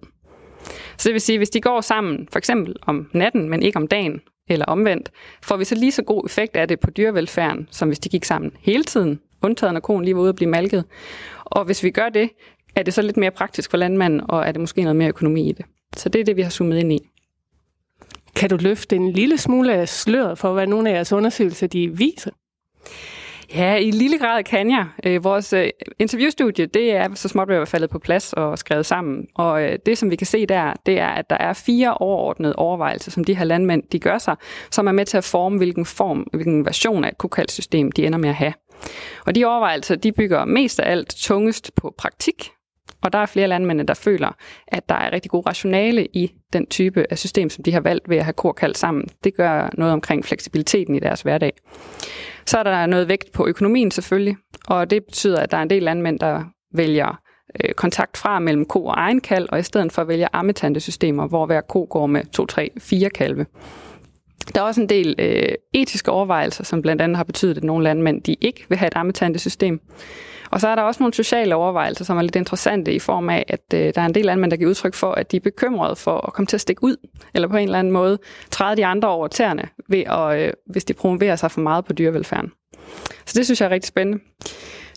Så 0.97 1.09
det 1.09 1.13
vil 1.13 1.21
sige, 1.21 1.37
hvis 1.37 1.49
de 1.49 1.61
går 1.61 1.81
sammen, 1.81 2.27
for 2.31 2.37
eksempel 2.37 2.75
om 2.81 3.09
natten, 3.13 3.49
men 3.49 3.63
ikke 3.63 3.77
om 3.77 3.87
dagen, 3.87 4.21
eller 4.49 4.65
omvendt, 4.65 5.11
får 5.43 5.57
vi 5.57 5.65
så 5.65 5.75
lige 5.75 5.91
så 5.91 6.01
god 6.03 6.25
effekt 6.25 6.55
af 6.55 6.67
det 6.67 6.79
på 6.79 6.91
dyrevelfærden, 6.91 7.67
som 7.71 7.87
hvis 7.87 7.99
de 7.99 8.09
gik 8.09 8.25
sammen 8.25 8.51
hele 8.59 8.83
tiden, 8.83 9.19
undtaget 9.43 9.73
når 9.73 9.79
konen 9.79 10.05
lige 10.05 10.15
var 10.15 10.21
ude 10.21 10.29
at 10.29 10.35
blive 10.35 10.49
malket. 10.49 10.83
Og 11.45 11.65
hvis 11.65 11.83
vi 11.83 11.91
gør 11.91 12.09
det, 12.09 12.29
er 12.75 12.83
det 12.83 12.93
så 12.93 13.01
lidt 13.01 13.17
mere 13.17 13.31
praktisk 13.31 13.69
for 13.69 13.77
landmanden, 13.77 14.21
og 14.29 14.47
er 14.47 14.51
det 14.51 14.61
måske 14.61 14.81
noget 14.81 14.95
mere 14.95 15.09
økonomi 15.09 15.49
i 15.49 15.51
det. 15.51 15.65
Så 15.95 16.09
det 16.09 16.21
er 16.21 16.25
det, 16.25 16.35
vi 16.37 16.41
har 16.41 16.49
zoomet 16.49 16.77
ind 16.77 16.93
i. 16.93 16.99
Kan 18.35 18.49
du 18.49 18.57
løfte 18.59 18.95
en 18.95 19.11
lille 19.11 19.37
smule 19.37 19.73
af 19.73 19.89
sløret 19.89 20.37
for, 20.37 20.53
hvad 20.53 20.67
nogle 20.67 20.89
af 20.89 20.93
jeres 20.93 21.13
undersøgelser 21.13 21.67
de 21.67 21.97
viser? 21.97 22.31
Ja, 23.55 23.75
i 23.75 23.91
lille 23.91 24.17
grad 24.17 24.43
kan 24.43 24.71
jeg. 24.71 24.85
Øh, 25.05 25.23
vores 25.23 25.53
øh, 25.53 25.69
interviewstudie, 25.99 26.65
det 26.65 26.91
er 26.91 27.15
så 27.15 27.27
småt 27.27 27.47
ved 27.47 27.55
at 27.55 27.67
faldet 27.67 27.89
på 27.89 27.99
plads 27.99 28.33
og 28.33 28.59
skrevet 28.59 28.85
sammen. 28.85 29.27
Og 29.35 29.63
øh, 29.63 29.79
det, 29.85 29.97
som 29.97 30.11
vi 30.11 30.15
kan 30.15 30.27
se 30.27 30.45
der, 30.45 30.73
det 30.85 30.99
er, 30.99 31.07
at 31.07 31.29
der 31.29 31.37
er 31.37 31.53
fire 31.53 31.93
overordnede 31.93 32.55
overvejelser, 32.55 33.11
som 33.11 33.23
de 33.23 33.35
her 33.35 33.45
landmænd 33.45 33.83
de 33.91 33.99
gør 33.99 34.17
sig, 34.17 34.35
som 34.71 34.87
er 34.87 34.91
med 34.91 35.05
til 35.05 35.17
at 35.17 35.23
forme, 35.23 35.57
hvilken 35.57 35.85
form, 35.85 36.19
hvilken 36.33 36.65
version 36.65 37.03
af 37.03 37.09
et 37.09 37.17
kokalsystem, 37.17 37.91
de 37.91 38.05
ender 38.05 38.19
med 38.19 38.29
at 38.29 38.35
have. 38.35 38.53
Og 39.25 39.35
de 39.35 39.45
overvejelser, 39.45 39.95
de 39.95 40.11
bygger 40.11 40.45
mest 40.45 40.79
af 40.79 40.91
alt 40.91 41.15
tungest 41.17 41.75
på 41.75 41.93
praktik, 41.97 42.51
og 43.01 43.13
der 43.13 43.19
er 43.19 43.25
flere 43.25 43.47
landmænd, 43.47 43.87
der 43.87 43.93
føler, 43.93 44.35
at 44.67 44.89
der 44.89 44.95
er 44.95 45.11
rigtig 45.11 45.31
god 45.31 45.47
rationale 45.47 46.05
i 46.13 46.31
den 46.53 46.65
type 46.65 47.05
af 47.09 47.17
system, 47.17 47.49
som 47.49 47.63
de 47.63 47.71
har 47.71 47.79
valgt 47.79 48.09
ved 48.09 48.17
at 48.17 48.23
have 48.23 48.33
korkald 48.33 48.75
sammen. 48.75 49.07
Det 49.23 49.35
gør 49.35 49.69
noget 49.73 49.93
omkring 49.93 50.25
fleksibiliteten 50.25 50.95
i 50.95 50.99
deres 50.99 51.21
hverdag. 51.21 51.53
Så 52.45 52.57
er 52.57 52.63
der 52.63 52.85
noget 52.85 53.07
vægt 53.07 53.31
på 53.31 53.47
økonomien 53.47 53.91
selvfølgelig, 53.91 54.35
og 54.67 54.89
det 54.89 55.05
betyder, 55.05 55.39
at 55.39 55.51
der 55.51 55.57
er 55.57 55.61
en 55.61 55.69
del 55.69 55.83
landmænd, 55.83 56.19
der 56.19 56.43
vælger 56.73 57.19
øh, 57.63 57.73
kontakt 57.73 58.17
fra 58.17 58.39
mellem 58.39 58.65
ko 58.65 58.85
og 58.85 58.93
egen 58.97 59.21
kald, 59.21 59.47
og 59.51 59.59
i 59.59 59.63
stedet 59.63 59.91
for 59.91 60.03
vælger 60.03 60.27
ammetantesystemer, 60.33 61.27
hvor 61.27 61.45
hver 61.45 61.61
ko 61.61 61.87
går 61.89 62.07
med 62.07 62.25
2, 62.25 62.45
3, 62.45 62.69
4 62.79 63.09
kalve. 63.09 63.45
Der 64.55 64.61
er 64.61 64.65
også 64.65 64.81
en 64.81 64.89
del 64.89 65.15
øh, 65.19 65.55
etiske 65.73 66.11
overvejelser, 66.11 66.63
som 66.63 66.81
blandt 66.81 67.01
andet 67.01 67.17
har 67.17 67.23
betydet, 67.23 67.57
at 67.57 67.63
nogle 67.63 67.83
landmænd 67.83 68.21
de 68.21 68.35
ikke 68.41 68.65
vil 68.69 68.77
have 68.77 68.87
et 68.87 68.95
ammetantesystem. 68.95 69.81
Og 70.51 70.61
så 70.61 70.67
er 70.67 70.75
der 70.75 70.81
også 70.81 71.03
nogle 71.03 71.13
sociale 71.13 71.55
overvejelser, 71.55 72.05
som 72.05 72.17
er 72.17 72.21
lidt 72.21 72.35
interessante 72.35 72.93
i 72.93 72.99
form 72.99 73.29
af, 73.29 73.45
at 73.47 73.73
øh, 73.73 73.93
der 73.95 74.01
er 74.01 74.05
en 74.05 74.15
del 74.15 74.25
landmænd, 74.25 74.51
der 74.51 74.57
giver 74.57 74.69
udtryk 74.69 74.93
for, 74.93 75.11
at 75.11 75.31
de 75.31 75.37
er 75.37 75.41
bekymrede 75.41 75.95
for 75.95 76.27
at 76.27 76.33
komme 76.33 76.47
til 76.47 76.57
at 76.57 76.61
stikke 76.61 76.83
ud, 76.83 76.95
eller 77.33 77.47
på 77.47 77.57
en 77.57 77.63
eller 77.63 77.79
anden 77.79 77.93
måde 77.93 78.17
træde 78.51 78.77
de 78.77 78.85
andre 78.85 79.07
over 79.07 79.27
tæerne, 79.27 79.63
ved 79.89 80.03
at, 80.05 80.39
øh, 80.39 80.53
hvis 80.65 80.85
de 80.85 80.93
promoverer 80.93 81.35
sig 81.35 81.51
for 81.51 81.61
meget 81.61 81.85
på 81.85 81.93
dyrevelfærden. 81.93 82.51
Så 83.25 83.33
det 83.35 83.45
synes 83.45 83.61
jeg 83.61 83.67
er 83.67 83.71
rigtig 83.71 83.87
spændende. 83.87 84.23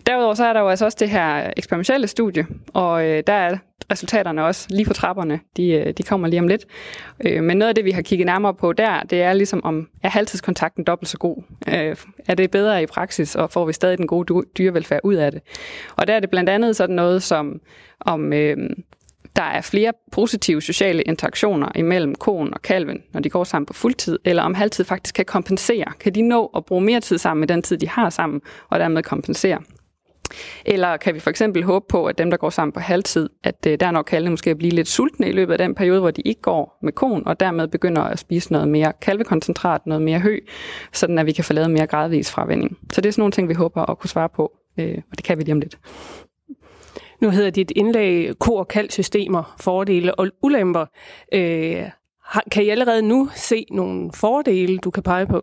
Derudover 0.06 0.34
så 0.34 0.44
er 0.44 0.52
der 0.52 0.60
jo 0.60 0.68
altså 0.68 0.84
også 0.84 0.96
det 1.00 1.10
her 1.10 1.50
eksperimentelle 1.56 2.06
studie, 2.06 2.46
og 2.74 3.06
øh, 3.06 3.22
der 3.26 3.32
er 3.32 3.56
resultaterne 3.90 4.44
også 4.44 4.66
lige 4.70 4.84
på 4.84 4.92
trapperne. 4.92 5.40
De, 5.56 5.68
øh, 5.68 5.92
de 5.92 6.02
kommer 6.02 6.28
lige 6.28 6.40
om 6.40 6.48
lidt. 6.48 6.66
Øh, 7.24 7.42
men 7.42 7.56
noget 7.56 7.68
af 7.68 7.74
det, 7.74 7.84
vi 7.84 7.90
har 7.90 8.02
kigget 8.02 8.26
nærmere 8.26 8.54
på 8.54 8.72
der, 8.72 9.02
det 9.02 9.22
er 9.22 9.32
ligesom, 9.32 9.64
om 9.64 9.88
er 10.02 10.08
halvtidskontakten 10.08 10.84
dobbelt 10.84 11.08
så 11.08 11.18
god? 11.18 11.42
Øh, 11.68 11.96
er 12.28 12.34
det 12.34 12.50
bedre 12.50 12.82
i 12.82 12.86
praksis, 12.86 13.36
og 13.36 13.50
får 13.50 13.66
vi 13.66 13.72
stadig 13.72 13.98
den 13.98 14.06
gode 14.06 14.44
dyrevelfærd 14.58 15.00
ud 15.04 15.14
af 15.14 15.32
det? 15.32 15.40
Og 15.96 16.06
der 16.06 16.14
er 16.14 16.20
det 16.20 16.30
blandt 16.30 16.50
andet 16.50 16.76
sådan 16.76 16.96
noget 16.96 17.22
som, 17.22 17.60
om 18.00 18.32
øh, 18.32 18.56
der 19.36 19.42
er 19.42 19.60
flere 19.60 19.92
positive 20.12 20.62
sociale 20.62 21.02
interaktioner 21.02 21.68
imellem 21.74 22.14
konen 22.14 22.54
og 22.54 22.62
kalven, 22.62 23.02
når 23.12 23.20
de 23.20 23.30
går 23.30 23.44
sammen 23.44 23.66
på 23.66 23.72
fuldtid, 23.72 24.18
eller 24.24 24.42
om 24.42 24.54
halvtid 24.54 24.84
faktisk 24.84 25.14
kan 25.14 25.24
kompensere. 25.24 25.84
Kan 26.00 26.14
de 26.14 26.22
nå 26.22 26.50
at 26.56 26.64
bruge 26.64 26.82
mere 26.82 27.00
tid 27.00 27.18
sammen 27.18 27.40
med 27.40 27.48
den 27.48 27.62
tid, 27.62 27.78
de 27.78 27.88
har 27.88 28.10
sammen, 28.10 28.40
og 28.68 28.80
dermed 28.80 29.02
kompensere? 29.02 29.58
Eller 30.66 30.96
kan 30.96 31.14
vi 31.14 31.20
for 31.20 31.30
eksempel 31.30 31.64
håbe 31.64 31.86
på, 31.88 32.06
at 32.06 32.18
dem, 32.18 32.30
der 32.30 32.36
går 32.36 32.50
sammen 32.50 32.72
på 32.72 32.80
halvtid, 32.80 33.28
at 33.44 33.66
øh, 33.66 33.80
der 33.80 33.90
nok 33.90 34.04
kalvene 34.04 34.30
måske 34.30 34.54
blive 34.54 34.72
lidt 34.72 34.88
sultne 34.88 35.28
i 35.28 35.32
løbet 35.32 35.52
af 35.52 35.58
den 35.58 35.74
periode, 35.74 36.00
hvor 36.00 36.10
de 36.10 36.22
ikke 36.22 36.40
går 36.40 36.78
med 36.82 36.92
kon, 36.92 37.26
og 37.26 37.40
dermed 37.40 37.68
begynder 37.68 38.02
at 38.02 38.18
spise 38.18 38.52
noget 38.52 38.68
mere 38.68 38.92
kalvekoncentrat, 39.02 39.86
noget 39.86 40.02
mere 40.02 40.18
hø, 40.18 40.38
sådan 40.92 41.18
at 41.18 41.26
vi 41.26 41.32
kan 41.32 41.44
få 41.44 41.52
lavet 41.52 41.70
mere 41.70 41.86
gradvis 41.86 42.30
fravænding. 42.30 42.78
Så 42.92 43.00
det 43.00 43.08
er 43.08 43.12
sådan 43.12 43.20
nogle 43.20 43.32
ting, 43.32 43.48
vi 43.48 43.54
håber 43.54 43.90
at 43.90 43.98
kunne 43.98 44.10
svare 44.10 44.28
på, 44.28 44.52
øh, 44.78 44.98
og 45.10 45.16
det 45.16 45.24
kan 45.24 45.38
vi 45.38 45.42
lige 45.42 45.52
om 45.52 45.60
lidt. 45.60 45.78
Nu 47.20 47.30
hedder 47.30 47.50
dit 47.50 47.72
indlæg 47.76 48.38
ko- 48.38 48.54
og 48.54 48.68
kaldsystemer, 48.68 49.56
fordele 49.60 50.14
og 50.14 50.26
ulemper. 50.42 50.86
Øh, 51.34 51.84
kan 52.50 52.64
I 52.64 52.68
allerede 52.68 53.02
nu 53.02 53.28
se 53.34 53.66
nogle 53.70 54.10
fordele, 54.14 54.78
du 54.78 54.90
kan 54.90 55.02
pege 55.02 55.26
på? 55.26 55.42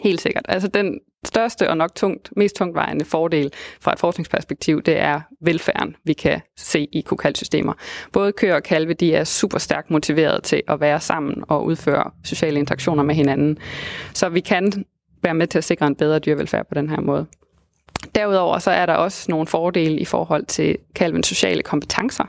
Helt 0.00 0.20
sikkert. 0.20 0.44
Altså 0.48 0.68
den 0.68 1.00
største 1.24 1.70
og 1.70 1.76
nok 1.76 1.94
tungt, 1.94 2.36
mest 2.36 2.56
tungtvejende 2.56 3.04
fordel 3.04 3.52
fra 3.80 3.92
et 3.92 3.98
forskningsperspektiv, 3.98 4.82
det 4.82 4.98
er 4.98 5.20
velfærden, 5.40 5.96
vi 6.04 6.12
kan 6.12 6.40
se 6.56 6.88
i 6.92 7.00
kokalsystemer. 7.00 7.72
Både 8.12 8.32
køer 8.32 8.54
og 8.54 8.62
kalve, 8.62 8.94
de 8.94 9.14
er 9.14 9.24
super 9.24 9.58
stærkt 9.58 9.90
motiveret 9.90 10.42
til 10.42 10.62
at 10.68 10.80
være 10.80 11.00
sammen 11.00 11.44
og 11.48 11.64
udføre 11.64 12.10
sociale 12.24 12.58
interaktioner 12.58 13.02
med 13.02 13.14
hinanden. 13.14 13.58
Så 14.14 14.28
vi 14.28 14.40
kan 14.40 14.84
være 15.22 15.34
med 15.34 15.46
til 15.46 15.58
at 15.58 15.64
sikre 15.64 15.86
en 15.86 15.96
bedre 15.96 16.18
dyrevelfærd 16.18 16.66
på 16.68 16.74
den 16.74 16.90
her 16.90 17.00
måde. 17.00 17.26
Derudover 18.14 18.58
så 18.58 18.70
er 18.70 18.86
der 18.86 18.94
også 18.94 19.26
nogle 19.28 19.46
fordele 19.46 19.98
i 19.98 20.04
forhold 20.04 20.46
til 20.46 20.76
kalvens 20.94 21.26
sociale 21.26 21.62
kompetencer. 21.62 22.24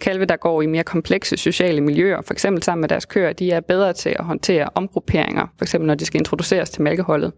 Kalve, 0.00 0.24
der 0.24 0.36
går 0.36 0.62
i 0.62 0.66
mere 0.66 0.84
komplekse 0.84 1.36
sociale 1.36 1.80
miljøer, 1.80 2.22
for 2.22 2.32
eksempel 2.32 2.62
sammen 2.62 2.80
med 2.80 2.88
deres 2.88 3.04
køer, 3.04 3.32
de 3.32 3.50
er 3.50 3.60
bedre 3.60 3.92
til 3.92 4.10
at 4.10 4.24
håndtere 4.24 4.68
omgrupperinger, 4.74 5.46
for 5.58 5.64
eksempel 5.64 5.86
når 5.86 5.94
de 5.94 6.04
skal 6.04 6.20
introduceres 6.20 6.70
til 6.70 6.82
mælkeholdet. 6.82 7.32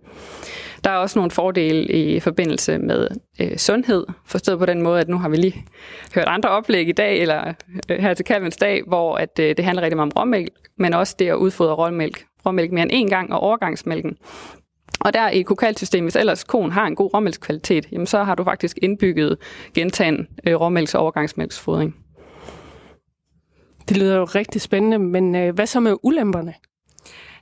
Der 0.85 0.91
er 0.91 0.97
også 0.97 1.19
nogle 1.19 1.31
fordele 1.31 1.93
i 1.93 2.21
forbindelse 2.21 2.79
med 2.79 3.09
øh, 3.41 3.57
sundhed, 3.57 4.07
forstået 4.27 4.59
på 4.59 4.67
den 4.67 4.83
måde, 4.83 5.01
at 5.01 5.09
nu 5.09 5.19
har 5.19 5.29
vi 5.29 5.37
lige 5.37 5.65
hørt 6.15 6.29
andre 6.29 6.49
oplæg 6.49 6.89
i 6.89 6.93
dag, 6.93 7.19
eller 7.19 7.53
øh, 7.89 7.99
her 7.99 8.15
til 8.15 8.25
kalvens 8.25 8.57
dag, 8.57 8.83
hvor 8.87 9.17
at, 9.17 9.39
øh, 9.41 9.57
det 9.57 9.65
handler 9.65 9.83
rigtig 9.83 9.97
meget 9.97 10.13
om 10.13 10.23
råmælk, 10.23 10.53
men 10.79 10.95
også 10.95 11.17
det 11.19 11.29
at 11.29 11.35
udfodre 11.35 11.75
råmælk, 11.75 12.25
råmælk 12.47 12.73
mere 12.73 12.93
end 12.93 13.07
én 13.07 13.11
gang, 13.11 13.33
og 13.33 13.41
overgangsmælken. 13.41 14.17
Og 15.01 15.13
der 15.15 15.29
i 15.29 15.43
kokalsystemet, 15.43 16.05
hvis 16.05 16.17
ellers 16.17 16.45
konen 16.45 16.73
har 16.73 16.87
en 16.87 16.95
god 16.95 17.15
råmælkskvalitet, 17.15 17.89
jamen 17.93 18.07
så 18.07 18.23
har 18.25 18.35
du 18.35 18.45
faktisk 18.45 18.79
indbygget 18.83 19.37
gentagen 19.75 20.29
øh, 20.47 20.55
råmælks- 20.55 20.95
og 20.95 21.01
overgangsmælksfodring. 21.01 21.97
Det 23.89 23.97
lyder 23.97 24.17
jo 24.17 24.25
rigtig 24.25 24.61
spændende, 24.61 24.99
men 24.99 25.35
øh, 25.35 25.55
hvad 25.55 25.67
så 25.67 25.81
med 25.81 25.97
ulemperne? 26.03 26.55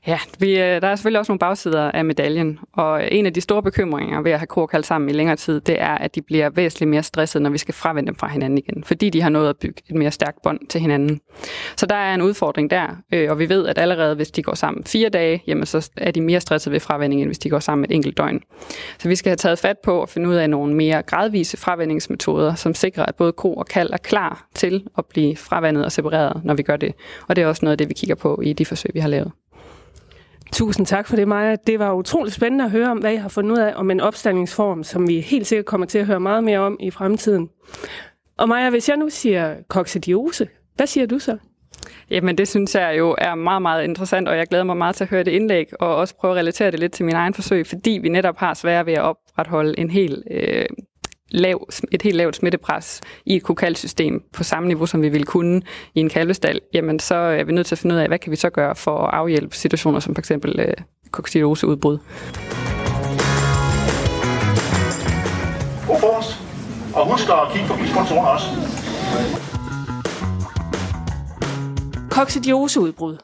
Ja, 0.07 0.19
vi, 0.38 0.51
øh, 0.51 0.83
der 0.83 0.88
er 0.88 0.97
selvfølgelig 0.97 1.19
også 1.19 1.33
nogle 1.33 1.38
bagsider 1.38 1.90
af 1.90 2.05
medaljen, 2.05 2.59
og 2.73 3.03
øh, 3.03 3.09
en 3.11 3.27
af 3.27 3.33
de 3.33 3.40
store 3.40 3.62
bekymringer 3.62 4.23
ved 4.23 4.33
at 4.33 4.38
have 4.38 4.47
kor 4.47 4.83
sammen 4.83 5.11
i 5.11 5.12
længere 5.12 5.37
tid, 5.37 5.61
det 5.61 5.81
er, 5.81 5.95
at 5.95 6.14
de 6.14 6.23
bliver 6.23 6.51
væsentligt 6.51 6.90
mere 6.90 7.03
stressede, 7.03 7.42
når 7.42 7.51
vi 7.51 7.59
skal 7.59 7.75
fravende 7.75 8.07
dem 8.07 8.16
fra 8.16 8.29
hinanden 8.29 8.59
igen, 8.59 8.85
fordi 8.85 9.11
de 9.11 9.23
har 9.23 9.29
nået 9.29 9.49
at 9.49 9.57
bygge 9.57 9.83
et 9.88 9.95
mere 9.95 10.11
stærkt 10.11 10.42
bånd 10.42 10.59
til 10.69 10.81
hinanden. 10.81 11.21
Så 11.77 11.87
der 11.87 11.95
er 11.95 12.14
en 12.14 12.23
udfordring 12.23 12.71
der, 12.71 12.97
øh, 13.12 13.31
og 13.31 13.38
vi 13.38 13.49
ved, 13.49 13.66
at 13.66 13.79
allerede 13.79 14.14
hvis 14.14 14.31
de 14.31 14.42
går 14.42 14.55
sammen 14.55 14.85
fire 14.85 15.09
dage, 15.09 15.42
jamen 15.47 15.66
så 15.66 15.90
er 15.97 16.11
de 16.11 16.21
mere 16.21 16.40
stressede 16.40 16.73
ved 16.73 16.81
fravending, 16.81 17.23
end 17.23 17.29
hvis 17.29 17.38
de 17.38 17.51
går 17.51 17.59
sammen 17.59 17.85
et 17.85 17.92
enkelt 17.92 18.16
døgn. 18.16 18.40
Så 18.99 19.09
vi 19.09 19.16
skal 19.16 19.31
have 19.31 19.37
taget 19.37 19.59
fat 19.59 19.77
på 19.85 20.03
at 20.03 20.09
finde 20.09 20.29
ud 20.29 20.35
af 20.35 20.51
nogle 20.51 20.75
mere 20.75 21.03
gradvise 21.03 21.57
fravendingsmetoder, 21.57 22.55
som 22.55 22.75
sikrer, 22.75 23.07
at 23.07 23.14
både 23.14 23.33
ko 23.33 23.55
og 23.55 23.66
kald 23.66 23.90
er 23.92 23.97
klar 23.97 24.49
til 24.55 24.85
at 24.99 25.05
blive 25.07 25.37
fravandet 25.37 25.85
og 25.85 25.92
separeret, 25.92 26.45
når 26.45 26.55
vi 26.55 26.62
gør 26.62 26.77
det. 26.77 26.95
Og 27.29 27.37
det 27.37 27.42
er 27.42 27.47
også 27.47 27.64
noget 27.64 27.73
af 27.73 27.79
det, 27.79 27.88
vi 27.88 27.95
kigger 27.95 28.14
på 28.14 28.40
i 28.45 28.53
de 28.53 28.64
forsøg, 28.66 28.90
vi 28.95 29.01
har 29.01 29.09
lavet. 29.09 29.33
Tusind 30.53 30.87
tak 30.87 31.07
for 31.07 31.17
det, 31.17 31.29
Maja. 31.29 31.57
Det 31.67 31.79
var 31.79 31.93
utroligt 31.93 32.35
spændende 32.35 32.65
at 32.65 32.71
høre 32.71 32.91
om, 32.91 32.99
hvad 32.99 33.13
I 33.13 33.17
har 33.17 33.29
fundet 33.29 33.53
ud 33.53 33.59
af 33.59 33.73
om 33.77 33.91
en 33.91 34.01
opstandingsform, 34.01 34.85
som 34.85 35.09
vi 35.09 35.21
helt 35.21 35.47
sikkert 35.47 35.67
kommer 35.67 35.87
til 35.87 35.99
at 35.99 36.07
høre 36.07 36.21
meget 36.21 36.45
mere 36.45 36.59
om 36.59 36.77
i 36.81 36.91
fremtiden. 36.91 37.49
Og 38.39 38.49
Maja, 38.49 38.71
hvis 38.71 38.89
jeg 38.89 38.97
nu 38.97 39.11
siger 39.11 39.57
koksidiose, 39.69 40.49
hvad 40.75 40.87
siger 40.87 41.07
du 41.07 41.19
så? 41.19 41.39
Jamen 42.11 42.39
det 42.39 42.49
synes 42.49 42.75
jeg 42.75 42.95
jo 42.99 43.15
er 43.19 43.35
meget, 43.35 43.63
meget 43.63 43.85
interessant, 43.85 44.29
og 44.29 44.37
jeg 44.37 44.47
glæder 44.47 44.65
mig 44.65 44.77
meget 44.77 44.97
til 44.97 45.05
at 45.05 45.11
høre 45.11 45.25
det 45.25 45.31
indlæg, 45.31 45.67
og 45.81 45.97
også 45.97 46.15
prøve 46.17 46.31
at 46.33 46.37
relatere 46.37 46.71
det 46.71 46.81
lidt 46.81 46.93
til 46.93 47.05
min 47.05 47.15
egen 47.15 47.35
forsøg, 47.35 47.67
fordi 47.67 47.99
vi 48.03 48.09
netop 48.09 48.37
har 48.37 48.55
svært 48.55 48.87
ved 48.87 48.93
at 48.93 49.03
opretholde 49.03 49.79
en 49.79 49.91
helt 49.91 50.25
øh, 50.31 50.65
lav, 51.31 51.69
et 51.93 52.03
helt 52.03 52.17
lavt 52.17 52.37
smittepres 52.37 53.01
i 53.27 53.37
et 53.37 53.43
kokalsystem 53.43 54.23
på 54.33 54.45
samme 54.45 54.67
niveau, 54.67 54.87
som 54.87 55.03
vi 55.03 55.09
ville 55.09 55.27
kunne 55.27 55.62
i 55.95 56.01
en 56.01 56.09
kalvestal, 56.09 56.61
jamen 56.75 56.99
så 56.99 57.15
er 57.15 57.45
vi 57.45 57.53
nødt 57.53 57.67
til 57.67 57.75
at 57.75 57.79
finde 57.79 57.95
ud 57.95 58.01
af, 58.01 58.09
hvad 58.09 58.19
kan 58.19 58.31
vi 58.31 58.37
så 58.37 58.51
gøre 58.51 58.77
for 58.77 58.99
at 58.99 59.15
afhjælpe 59.15 59.57
situationer 59.57 60.01
som 60.01 60.15
f.eks. 60.17 60.31
Øh. 60.31 60.39
God 61.12 61.99
frokost. 65.87 66.31
Og 66.95 67.11
husk 67.11 67.29
at 67.29 67.53
kigge 67.53 67.67
forbi 67.67 67.87
sponsorerne 67.87 68.31
også. 68.31 68.47
Koksidioseudbrud. 72.11 73.17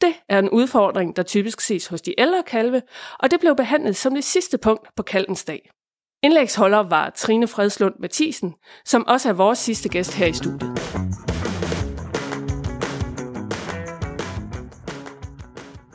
Det 0.00 0.14
er 0.28 0.38
en 0.38 0.50
udfordring, 0.50 1.16
der 1.16 1.22
typisk 1.22 1.60
ses 1.60 1.86
hos 1.86 2.02
de 2.02 2.14
ældre 2.18 2.42
kalve, 2.46 2.82
og 3.18 3.30
det 3.30 3.40
blev 3.40 3.56
behandlet 3.56 3.96
som 3.96 4.14
det 4.14 4.24
sidste 4.24 4.58
punkt 4.58 4.88
på 4.96 5.02
kalvens 5.02 5.44
dag. 5.44 5.70
Indlægsholder 6.22 6.78
var 6.78 7.10
Trine 7.10 7.46
Fredslund 7.46 7.94
Mathisen, 7.98 8.54
som 8.84 9.06
også 9.06 9.28
er 9.28 9.32
vores 9.32 9.58
sidste 9.58 9.88
gæst 9.88 10.14
her 10.14 10.26
i 10.26 10.32
studiet. 10.32 10.62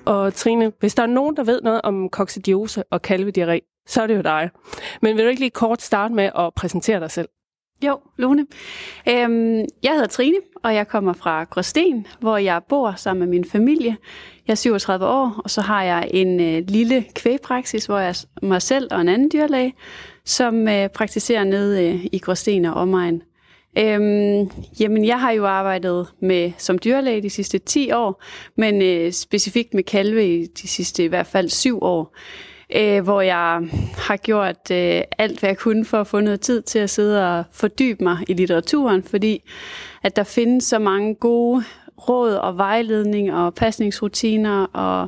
Og 0.06 0.34
Trine, 0.34 0.72
hvis 0.80 0.96
der 0.96 1.04
er 1.04 1.08
nogen, 1.08 1.36
der 1.36 1.44
ved 1.44 1.62
noget 1.62 1.82
om 1.82 2.10
koksidiose 2.10 2.84
og 2.84 3.02
kalvediarré, 3.08 3.84
så 3.88 4.02
er 4.02 4.08
det 4.08 4.16
jo 4.16 4.22
dig. 4.22 4.50
Men 5.02 5.18
vil 5.18 5.24
du 5.24 5.30
ikke 5.30 5.42
lige 5.42 5.50
kort 5.50 5.82
starte 5.82 6.14
med 6.14 6.30
at 6.38 6.54
præsentere 6.56 7.00
dig 7.00 7.12
selv? 7.12 7.30
Jo, 7.86 8.00
Lone. 8.18 8.46
Øhm, 9.10 9.66
jeg 9.84 9.94
hedder 9.94 10.08
Trine, 10.08 10.38
og 10.64 10.76
jeg 10.76 10.88
kommer 10.88 11.14
fra 11.14 11.44
Gråsten, 11.44 12.08
hvor 12.20 12.38
jeg 12.38 12.62
bor 12.70 12.94
sammen 12.98 13.20
med 13.20 13.28
min 13.28 13.46
familie. 13.46 13.98
Jeg 14.48 14.54
er 14.54 14.56
37 14.56 15.06
år, 15.06 15.42
og 15.44 15.50
så 15.50 15.62
har 15.62 15.84
jeg 15.84 16.10
en 16.14 16.40
øh, 16.40 16.64
lille 16.68 17.06
kvægpraksis, 17.16 17.86
hvor 17.86 18.00
jeg 18.00 18.10
er 18.10 18.46
mig 18.46 18.62
selv 18.62 18.88
og 18.92 19.02
en 19.02 19.10
anden 19.10 19.30
dyrlæge, 19.34 19.74
som 20.26 20.68
øh, 20.68 20.90
praktiserer 20.90 21.44
nede 21.44 21.90
øh, 21.90 22.06
i 22.12 22.18
Gråsten 22.18 22.66
og 22.66 22.74
omegn. 22.74 23.22
Øhm, 23.78 24.50
jamen, 24.80 25.06
jeg 25.06 25.20
har 25.20 25.32
jo 25.32 25.46
arbejdet 25.46 26.08
med 26.22 26.52
som 26.58 26.80
dyrlæge 26.80 27.22
de 27.22 27.30
sidste 27.30 27.58
10 27.58 27.92
år, 27.92 28.24
men 28.58 28.82
øh, 28.82 29.12
specifikt 29.12 29.74
med 29.74 29.84
kalve 29.84 30.36
i 30.36 30.46
de 30.46 30.68
sidste 30.68 31.04
i 31.04 31.08
hvert 31.08 31.28
fald 31.28 31.50
7 31.50 31.80
år 31.82 32.16
øh, 32.76 33.04
hvor 33.04 33.22
jeg 33.22 33.62
har 33.98 34.18
gjort 34.18 34.72
øh, 34.72 35.02
alt, 35.18 35.40
hvad 35.40 35.50
jeg 35.50 35.58
kunne 35.58 35.86
for 35.86 36.02
at 36.02 36.08
få 36.08 36.20
noget 36.20 36.42
tid 36.42 36.62
til 36.62 36.80
at 36.80 36.90
sidde 36.90 37.38
og 37.38 37.44
fordybe 37.52 38.04
mig 38.04 38.18
i 38.28 38.34
litteraturen, 38.34 39.04
fordi 39.04 39.42
at 40.04 40.16
der 40.16 40.24
findes 40.24 40.64
så 40.64 40.80
mange 40.80 41.16
gode 41.16 41.64
råd 42.10 42.34
og 42.34 42.58
vejledning 42.58 43.34
og 43.34 43.54
pasningsrutiner 43.54 44.66
og 44.66 45.08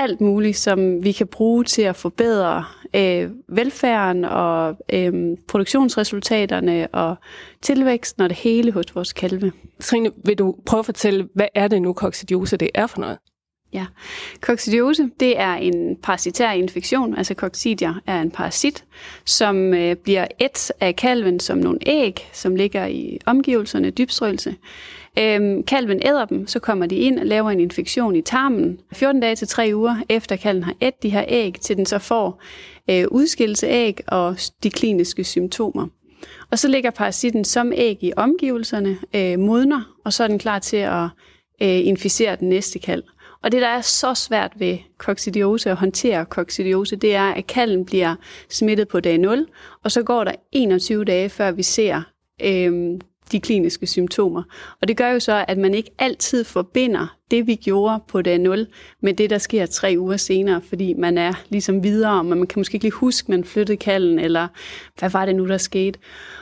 alt 0.00 0.20
muligt, 0.20 0.56
som 0.56 1.04
vi 1.04 1.12
kan 1.12 1.26
bruge 1.26 1.64
til 1.64 1.82
at 1.82 1.96
forbedre 1.96 2.64
øh, 2.94 3.30
velfærden 3.48 4.24
og 4.24 4.76
øh, 4.92 5.36
produktionsresultaterne 5.48 6.88
og 6.92 7.16
tilvæksten 7.62 8.22
og 8.22 8.28
det 8.28 8.38
hele 8.38 8.72
hos 8.72 8.94
vores 8.94 9.12
kalve. 9.12 9.52
Trine, 9.80 10.10
vil 10.24 10.38
du 10.38 10.56
prøve 10.66 10.78
at 10.78 10.84
fortælle, 10.84 11.28
hvad 11.34 11.48
er 11.54 11.68
det 11.68 11.82
nu, 11.82 11.92
koksidiose 11.92 12.56
det 12.56 12.70
er 12.74 12.86
for 12.86 13.00
noget? 13.00 13.18
Ja, 13.72 13.86
koksidiose, 14.40 15.10
det 15.20 15.40
er 15.40 15.54
en 15.54 15.96
parasitær 15.96 16.50
infektion, 16.50 17.16
altså 17.16 17.34
koksidier 17.34 17.94
er 18.06 18.20
en 18.20 18.30
parasit, 18.30 18.84
som 19.24 19.74
øh, 19.74 19.96
bliver 19.96 20.26
et 20.38 20.72
af 20.80 20.96
kalven 20.96 21.40
som 21.40 21.58
nogle 21.58 21.78
æg, 21.86 22.28
som 22.32 22.56
ligger 22.56 22.86
i 22.86 23.18
omgivelserne, 23.26 23.90
dybstrøelse. 23.90 24.56
Øhm, 25.18 25.62
kalven 25.62 26.02
æder 26.06 26.24
dem, 26.24 26.46
så 26.46 26.58
kommer 26.58 26.86
de 26.86 26.96
ind 26.96 27.18
og 27.18 27.26
laver 27.26 27.50
en 27.50 27.60
infektion 27.60 28.16
i 28.16 28.22
tarmen. 28.22 28.80
14 28.92 29.20
dage 29.20 29.36
til 29.36 29.48
3 29.48 29.70
uger 29.74 29.96
efter 30.08 30.36
kalven 30.36 30.64
har 30.64 30.74
ædt 30.80 31.02
de 31.02 31.10
her 31.10 31.24
æg, 31.28 31.54
til 31.60 31.76
den 31.76 31.86
så 31.86 31.98
får 31.98 32.42
øh, 32.90 33.04
udskillelse 33.10 33.66
æg 33.66 34.00
og 34.06 34.36
de 34.62 34.70
kliniske 34.70 35.24
symptomer. 35.24 35.86
Og 36.50 36.58
så 36.58 36.68
ligger 36.68 36.90
parasitten 36.90 37.44
som 37.44 37.72
æg 37.74 37.98
i 38.00 38.12
omgivelserne, 38.16 38.98
øh, 39.14 39.38
modner, 39.38 39.82
og 40.04 40.12
så 40.12 40.24
er 40.24 40.28
den 40.28 40.38
klar 40.38 40.58
til 40.58 40.76
at 40.76 41.04
øh, 41.62 41.86
inficere 41.86 42.36
den 42.36 42.48
næste 42.48 42.78
kalv. 42.78 43.02
Og 43.44 43.52
det, 43.52 43.62
der 43.62 43.68
er 43.68 43.80
så 43.80 44.14
svært 44.14 44.52
ved 44.56 44.78
koksidiose, 44.98 45.70
at 45.70 45.76
håndtere 45.76 46.26
koksidiose, 46.26 46.96
det 46.96 47.14
er, 47.14 47.30
at 47.30 47.46
kalden 47.46 47.84
bliver 47.84 48.14
smittet 48.48 48.88
på 48.88 49.00
dag 49.00 49.18
0, 49.18 49.46
og 49.84 49.92
så 49.92 50.02
går 50.02 50.24
der 50.24 50.32
21 50.52 51.04
dage, 51.04 51.28
før 51.28 51.50
vi 51.50 51.62
ser 51.62 52.02
øh, 52.42 53.00
de 53.32 53.40
kliniske 53.40 53.86
symptomer. 53.86 54.42
Og 54.82 54.88
det 54.88 54.96
gør 54.96 55.08
jo 55.08 55.20
så, 55.20 55.44
at 55.48 55.58
man 55.58 55.74
ikke 55.74 55.90
altid 55.98 56.44
forbinder 56.44 57.16
det, 57.30 57.46
vi 57.46 57.54
gjorde 57.54 58.02
på 58.08 58.22
dag 58.22 58.38
0, 58.38 58.66
med 59.02 59.14
det, 59.14 59.30
der 59.30 59.38
sker 59.38 59.66
tre 59.66 59.94
uger 59.98 60.16
senere, 60.16 60.60
fordi 60.68 60.94
man 60.94 61.18
er 61.18 61.32
ligesom 61.48 61.82
videre, 61.82 62.18
og 62.18 62.26
man 62.26 62.46
kan 62.46 62.60
måske 62.60 62.74
ikke 62.74 62.84
lige 62.84 62.92
huske, 62.92 63.30
man 63.30 63.44
flyttede 63.44 63.76
kalden, 63.76 64.18
eller 64.18 64.48
hvad 64.98 65.10
var 65.10 65.26
det 65.26 65.36
nu, 65.36 65.48
der 65.48 65.58
skete. 65.58 65.98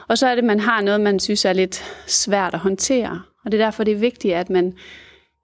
Og 0.09 0.19
så 0.19 0.27
er 0.27 0.35
det, 0.35 0.43
at 0.43 0.47
man 0.47 0.61
har 0.61 0.83
noget, 0.83 1.01
man 1.01 1.21
synes 1.21 1.45
er 1.45 1.53
lidt 1.53 1.85
svært 2.07 2.55
at 2.55 2.61
håndtere. 2.61 3.23
Og 3.45 3.53
det 3.53 3.61
er 3.61 3.65
derfor, 3.65 3.85
det 3.85 3.93
er 3.93 3.99
vigtigt, 3.99 4.35
at 4.35 4.51
man 4.51 4.75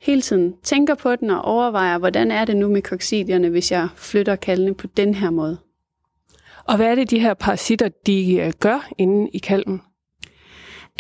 hele 0.04 0.20
tiden 0.20 0.54
tænker 0.62 0.94
på 0.94 1.16
den 1.16 1.30
og 1.30 1.42
overvejer, 1.42 1.98
hvordan 1.98 2.30
er 2.30 2.44
det 2.44 2.56
nu 2.56 2.68
med 2.68 2.82
koksidierne, 2.82 3.48
hvis 3.48 3.72
jeg 3.72 3.88
flytter 3.96 4.36
kaldene 4.36 4.74
på 4.74 4.86
den 4.86 5.14
her 5.14 5.30
måde. 5.30 5.58
Og 6.64 6.76
hvad 6.76 6.86
er 6.86 6.94
det, 6.94 7.10
de 7.10 7.18
her 7.18 7.34
parasitter, 7.34 7.88
de 8.06 8.36
øh, 8.36 8.52
gør 8.60 8.88
inde 8.98 9.30
i 9.32 9.38
kalven? 9.38 9.80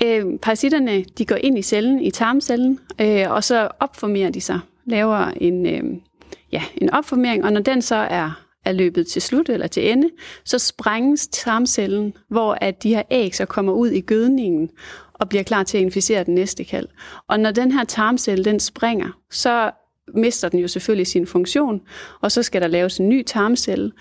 Øh, 0.04 0.24
parasitterne, 0.42 1.04
de 1.04 1.24
går 1.24 1.36
ind 1.36 1.58
i 1.58 1.62
cellen, 1.62 2.00
i 2.00 2.10
tarmcellen, 2.10 2.80
øh, 3.00 3.30
og 3.30 3.44
så 3.44 3.68
opformerer 3.80 4.30
de 4.30 4.40
sig, 4.40 4.60
laver 4.86 5.32
en, 5.36 5.66
øh, 5.66 5.84
ja, 6.52 6.62
en 6.76 6.90
opformering, 6.90 7.44
og 7.44 7.52
når 7.52 7.60
den 7.60 7.82
så 7.82 7.96
er, 7.96 8.44
er 8.64 8.72
løbet 8.72 9.06
til 9.06 9.22
slut 9.22 9.48
eller 9.48 9.66
til 9.66 9.90
ende, 9.90 10.10
så 10.44 10.58
sprænges 10.58 11.26
tarmcellen, 11.26 12.14
hvor 12.28 12.58
at 12.60 12.82
de 12.82 12.94
her 12.94 13.02
æg 13.10 13.34
så 13.34 13.44
kommer 13.44 13.72
ud 13.72 13.88
i 13.88 14.00
gødningen, 14.00 14.70
og 15.14 15.28
bliver 15.28 15.42
klar 15.44 15.62
til 15.62 15.78
at 15.78 15.82
inficere 15.82 16.24
den 16.24 16.34
næste 16.34 16.64
kald. 16.64 16.88
Og 17.28 17.40
når 17.40 17.50
den 17.50 17.72
her 17.72 17.84
tarmcelle, 17.84 18.44
den 18.44 18.60
springer, 18.60 19.08
så 19.30 19.70
mister 20.14 20.48
den 20.48 20.60
jo 20.60 20.68
selvfølgelig 20.68 21.06
sin 21.06 21.26
funktion, 21.26 21.80
og 22.20 22.32
så 22.32 22.42
skal 22.42 22.62
der 22.62 22.68
laves 22.68 22.98
en 22.98 23.08
ny 23.08 23.24
tarmcelle, 23.24 23.92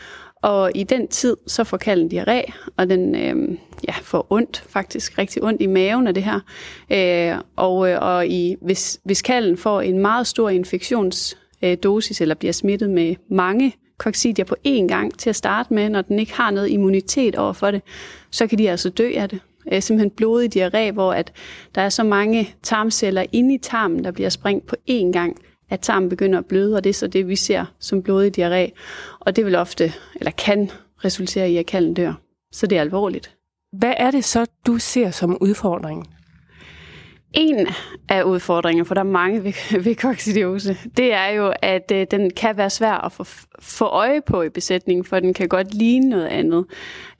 og 0.43 0.71
i 0.76 0.84
den 0.84 1.08
tid, 1.08 1.38
så 1.47 1.63
får 1.63 1.78
kalden 1.78 2.12
diarré, 2.13 2.52
og 2.78 2.89
den 2.89 3.15
øh, 3.15 3.58
ja, 3.88 3.93
får 4.02 4.28
ondt, 4.30 4.63
faktisk 4.67 5.17
rigtig 5.17 5.43
ondt 5.43 5.62
i 5.62 5.67
maven 5.67 6.08
af 6.08 6.13
det 6.13 6.23
her. 6.23 6.39
Øh, 6.91 7.41
og 7.56 7.89
øh, 7.89 7.97
og 8.02 8.28
i, 8.28 8.56
hvis, 8.62 8.99
hvis 9.06 9.21
kalden 9.21 9.58
får 9.58 9.82
en 9.82 9.99
meget 9.99 10.28
stor 10.28 10.49
infektionsdosis, 10.49 12.21
eller 12.21 12.36
bliver 12.36 12.52
smittet 12.52 12.89
med 12.89 13.15
mange 13.30 13.76
koksidier 13.97 14.45
på 14.45 14.56
én 14.67 14.88
gang 14.88 15.19
til 15.19 15.30
at 15.30 15.36
starte 15.36 15.73
med, 15.73 15.89
når 15.89 16.02
den 16.02 16.19
ikke 16.19 16.34
har 16.34 16.52
noget 16.52 16.69
immunitet 16.69 17.36
over 17.36 17.54
for 17.54 17.71
det, 17.71 17.82
så 18.32 18.47
kan 18.47 18.58
de 18.58 18.69
altså 18.69 18.89
dø 18.89 19.12
af 19.15 19.30
det 19.30 19.39
øh, 19.71 19.82
simpelthen 19.82 20.12
blodig 20.12 20.56
diarré, 20.56 20.91
hvor 20.91 21.13
at 21.13 21.32
der 21.76 21.82
er 21.82 21.89
så 21.89 22.04
mange 22.04 22.56
tarmceller 22.63 23.26
inde 23.32 23.54
i 23.56 23.58
tarmen, 23.58 24.04
der 24.04 24.12
bliver 24.12 24.30
sprængt 24.30 24.67
på 24.67 24.76
én 24.89 25.12
gang, 25.12 25.38
at 25.69 25.80
tarmen 25.80 26.10
begynder 26.10 26.39
at 26.39 26.45
bløde, 26.45 26.76
og 26.76 26.84
det 26.84 26.89
er 26.89 26.93
så 26.93 27.08
det, 27.08 27.28
vi 27.28 27.36
ser 27.36 27.65
som 27.80 28.04
blodig 28.04 28.39
diarré. 28.39 28.71
Og 29.19 29.36
det 29.36 29.45
vil 29.45 29.56
ofte, 29.56 29.93
eller 30.15 30.32
kan 30.32 30.71
resultere 31.06 31.52
i, 31.52 31.58
at 31.58 31.65
kalden 31.65 31.93
dør. 31.93 32.13
Så 32.52 32.67
det 32.67 32.78
er 32.78 32.82
alvorligt. 32.82 33.36
Hvad 33.78 33.93
er 33.97 34.12
det 34.12 34.23
så, 34.23 34.45
du 34.67 34.78
ser 34.78 35.12
som 35.12 35.38
udfordring? 35.41 36.08
En 37.34 37.67
af 38.10 38.24
udfordringerne, 38.24 38.86
for 38.86 38.93
der 38.93 39.02
er 39.02 39.06
mange 39.06 39.43
ved, 39.43 39.82
ved 39.84 39.96
koksidiose, 39.96 40.78
det 40.98 41.13
er 41.13 41.28
jo, 41.28 41.54
at 41.62 41.91
øh, 41.93 42.08
den 42.12 42.30
kan 42.30 42.58
være 42.58 42.69
svær 42.69 43.06
at 43.06 43.12
få, 43.12 43.24
få 43.60 43.86
øje 43.86 44.22
på 44.22 44.41
i 44.41 44.50
besætningen, 44.50 45.06
for 45.06 45.19
den 45.19 45.34
kan 45.34 45.48
godt 45.48 45.74
ligne 45.74 46.10
noget 46.10 46.26
andet. 46.28 46.65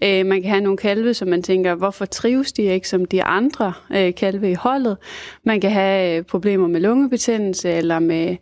Øh, 0.04 0.26
man 0.26 0.42
kan 0.42 0.52
have 0.52 0.62
nogle 0.62 0.78
kalve, 0.78 1.14
som 1.14 1.28
man 1.28 1.44
tænker, 1.44 1.76
hvorfor 1.76 2.06
trives 2.06 2.52
de 2.52 2.64
ikke 2.64 2.90
som 2.90 3.06
de 3.06 3.24
andre 3.24 3.74
øh, 3.92 4.16
kalve 4.16 4.52
i 4.52 4.54
holdet? 4.54 4.98
Man 5.44 5.62
kan 5.62 5.72
have 5.72 6.18
øh, 6.18 6.24
problemer 6.24 6.68
med 6.68 6.82
lungebetændelse 6.82 7.70
eller 7.72 8.00
med 8.00 8.36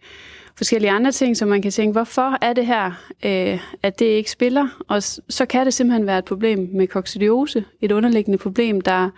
forskellige 0.57 0.91
andre 0.91 1.11
ting, 1.11 1.37
så 1.37 1.45
man 1.45 1.61
kan 1.61 1.71
tænke, 1.71 1.91
hvorfor 1.91 2.37
er 2.41 2.53
det 2.53 2.65
her, 2.65 2.91
øh, 3.25 3.59
at 3.83 3.99
det 3.99 4.05
ikke 4.05 4.31
spiller? 4.31 4.67
Og 4.87 5.03
så 5.29 5.45
kan 5.49 5.65
det 5.65 5.73
simpelthen 5.73 6.07
være 6.07 6.17
et 6.17 6.25
problem 6.25 6.69
med 6.73 6.87
koksidiose, 6.87 7.63
et 7.81 7.91
underliggende 7.91 8.37
problem, 8.37 8.81
der, 8.81 9.09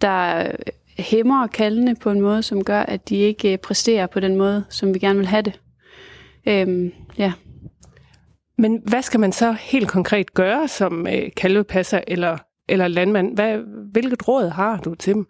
der 0.00 0.46
hæmmer 0.98 1.46
kaldene 1.46 1.96
på 1.96 2.10
en 2.10 2.20
måde, 2.20 2.42
som 2.42 2.64
gør, 2.64 2.80
at 2.80 3.08
de 3.08 3.16
ikke 3.16 3.52
øh, 3.52 3.58
præsterer 3.58 4.06
på 4.06 4.20
den 4.20 4.36
måde, 4.36 4.64
som 4.68 4.94
vi 4.94 4.98
gerne 4.98 5.18
vil 5.18 5.26
have 5.26 5.42
det. 5.42 5.60
Øhm, 6.46 6.92
ja. 7.18 7.32
Men 8.58 8.82
hvad 8.86 9.02
skal 9.02 9.20
man 9.20 9.32
så 9.32 9.52
helt 9.52 9.88
konkret 9.88 10.34
gøre 10.34 10.68
som 10.68 11.06
øh, 11.06 11.30
kalvepasser 11.36 12.00
eller, 12.06 12.38
eller 12.68 12.88
landmand? 12.88 13.34
Hvad, 13.34 13.58
hvilket 13.92 14.28
råd 14.28 14.48
har 14.48 14.76
du 14.76 14.94
til 14.94 15.14
dem? 15.14 15.26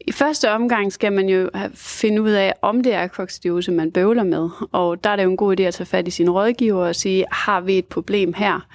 I 0.00 0.12
første 0.12 0.50
omgang 0.50 0.92
skal 0.92 1.12
man 1.12 1.28
jo 1.28 1.50
finde 1.74 2.22
ud 2.22 2.30
af, 2.30 2.54
om 2.62 2.82
det 2.82 2.94
er 2.94 3.06
koksidiose, 3.06 3.72
man 3.72 3.92
bøvler 3.92 4.24
med. 4.24 4.48
Og 4.72 5.04
der 5.04 5.10
er 5.10 5.16
det 5.16 5.24
jo 5.24 5.30
en 5.30 5.36
god 5.36 5.60
idé 5.60 5.62
at 5.62 5.74
tage 5.74 5.86
fat 5.86 6.08
i 6.08 6.10
sin 6.10 6.30
rådgiver 6.30 6.86
og 6.86 6.96
sige, 6.96 7.24
har 7.32 7.60
vi 7.60 7.78
et 7.78 7.86
problem 7.86 8.32
her? 8.32 8.66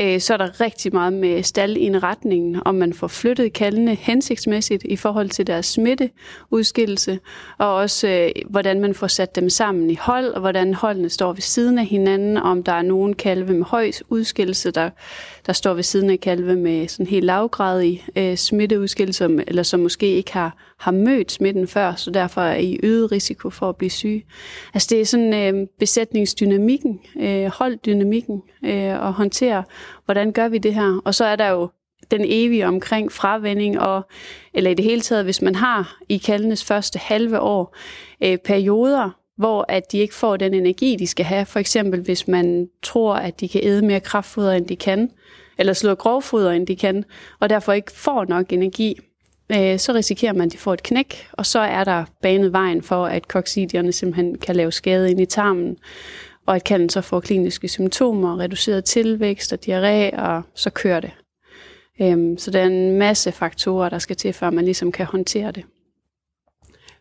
Øh, 0.00 0.20
så 0.20 0.32
er 0.32 0.36
der 0.36 0.60
rigtig 0.60 0.94
meget 0.94 1.12
med 1.12 1.42
staldindretningen, 1.42 2.62
om 2.64 2.74
man 2.74 2.92
får 2.92 3.06
flyttet 3.06 3.52
kaldene 3.52 3.94
hensigtsmæssigt 3.94 4.82
i 4.84 4.96
forhold 4.96 5.28
til 5.28 5.46
deres 5.46 5.66
smitteudskillelse, 5.66 7.18
og 7.58 7.74
også 7.74 8.08
øh, 8.08 8.30
hvordan 8.50 8.80
man 8.80 8.94
får 8.94 9.06
sat 9.06 9.36
dem 9.36 9.50
sammen 9.50 9.90
i 9.90 9.98
hold, 10.00 10.26
og 10.26 10.40
hvordan 10.40 10.74
holdene 10.74 11.08
står 11.08 11.32
ved 11.32 11.42
siden 11.42 11.78
af 11.78 11.86
hinanden, 11.86 12.36
om 12.36 12.62
der 12.62 12.72
er 12.72 12.82
nogen 12.82 13.14
kalve 13.14 13.54
med 13.54 13.64
høj 13.64 13.90
udskillelse, 14.08 14.70
der, 14.70 14.90
der 15.46 15.52
står 15.52 15.74
ved 15.74 15.82
siden 15.82 16.10
af 16.10 16.20
kalve 16.20 16.56
med 16.56 16.88
sådan 16.88 17.06
helt 17.06 17.24
lavgradig 17.24 18.04
øh, 18.16 18.36
smitteudskillelse, 18.36 19.44
eller 19.46 19.62
som 19.62 19.80
måske 19.80 20.06
ikke 20.06 20.32
har, 20.32 20.74
har 20.78 20.92
mødt 20.92 21.32
smitten 21.32 21.68
før, 21.68 21.94
så 21.94 22.10
derfor 22.10 22.40
er 22.40 22.56
i 22.56 22.78
øget 22.82 23.12
risiko 23.12 23.50
for 23.50 23.68
at 23.68 23.76
blive 23.76 23.90
syge. 23.90 24.24
Altså 24.74 24.88
det 24.90 25.00
er 25.00 25.04
sådan 25.04 25.34
øh, 25.34 25.66
besætningsdynamikken, 25.78 27.00
øh, 27.20 27.46
holddynamikken, 27.46 28.42
øh, 28.64 29.00
og 29.00 29.12
håndtere, 29.12 29.64
hvordan 30.04 30.32
gør 30.32 30.48
vi 30.48 30.58
det 30.58 30.74
her? 30.74 31.00
Og 31.04 31.14
så 31.14 31.24
er 31.24 31.36
der 31.36 31.48
jo 31.48 31.68
den 32.10 32.20
evige 32.24 32.66
omkring 32.66 33.12
fravending, 33.12 33.80
og, 33.80 34.02
eller 34.54 34.70
i 34.70 34.74
det 34.74 34.84
hele 34.84 35.00
taget, 35.00 35.24
hvis 35.24 35.42
man 35.42 35.54
har 35.54 35.98
i 36.08 36.16
kaldenes 36.16 36.64
første 36.64 36.98
halve 36.98 37.40
år 37.40 37.76
øh, 38.24 38.38
perioder, 38.38 39.10
hvor 39.36 39.64
at 39.68 39.92
de 39.92 39.98
ikke 39.98 40.14
får 40.14 40.36
den 40.36 40.54
energi, 40.54 40.96
de 40.96 41.06
skal 41.06 41.24
have. 41.24 41.46
For 41.46 41.58
eksempel 41.58 42.00
hvis 42.00 42.28
man 42.28 42.68
tror, 42.82 43.14
at 43.14 43.40
de 43.40 43.48
kan 43.48 43.60
æde 43.64 43.86
mere 43.86 44.00
kraftfoder, 44.00 44.52
end 44.52 44.66
de 44.66 44.76
kan, 44.76 45.10
eller 45.58 45.72
slå 45.72 45.94
grovfoder, 45.94 46.50
end 46.50 46.66
de 46.66 46.76
kan, 46.76 47.04
og 47.40 47.50
derfor 47.50 47.72
ikke 47.72 47.92
får 47.92 48.24
nok 48.24 48.52
energi, 48.52 48.98
øh, 49.52 49.78
så 49.78 49.92
risikerer 49.94 50.32
man, 50.32 50.46
at 50.46 50.52
de 50.52 50.58
får 50.58 50.72
et 50.72 50.82
knæk, 50.82 51.28
og 51.32 51.46
så 51.46 51.58
er 51.58 51.84
der 51.84 52.04
banet 52.22 52.52
vejen 52.52 52.82
for, 52.82 53.06
at 53.06 53.28
koksidierne 53.28 53.92
simpelthen 53.92 54.38
kan 54.38 54.56
lave 54.56 54.72
skade 54.72 55.10
ind 55.10 55.20
i 55.20 55.26
tarmen, 55.26 55.76
og 56.46 56.56
at 56.56 56.64
kalden 56.64 56.88
så 56.88 57.00
får 57.00 57.20
kliniske 57.20 57.68
symptomer, 57.68 58.40
reduceret 58.40 58.84
tilvækst 58.84 59.52
og 59.52 59.58
diarré, 59.66 60.20
og 60.20 60.42
så 60.54 60.70
kører 60.70 61.00
det. 61.00 61.10
Øhm, 62.00 62.38
så 62.38 62.50
der 62.50 62.60
er 62.60 62.66
en 62.66 62.98
masse 62.98 63.32
faktorer, 63.32 63.88
der 63.88 63.98
skal 63.98 64.16
til, 64.16 64.32
før 64.32 64.50
man 64.50 64.64
ligesom 64.64 64.92
kan 64.92 65.06
håndtere 65.06 65.50
det. 65.50 65.64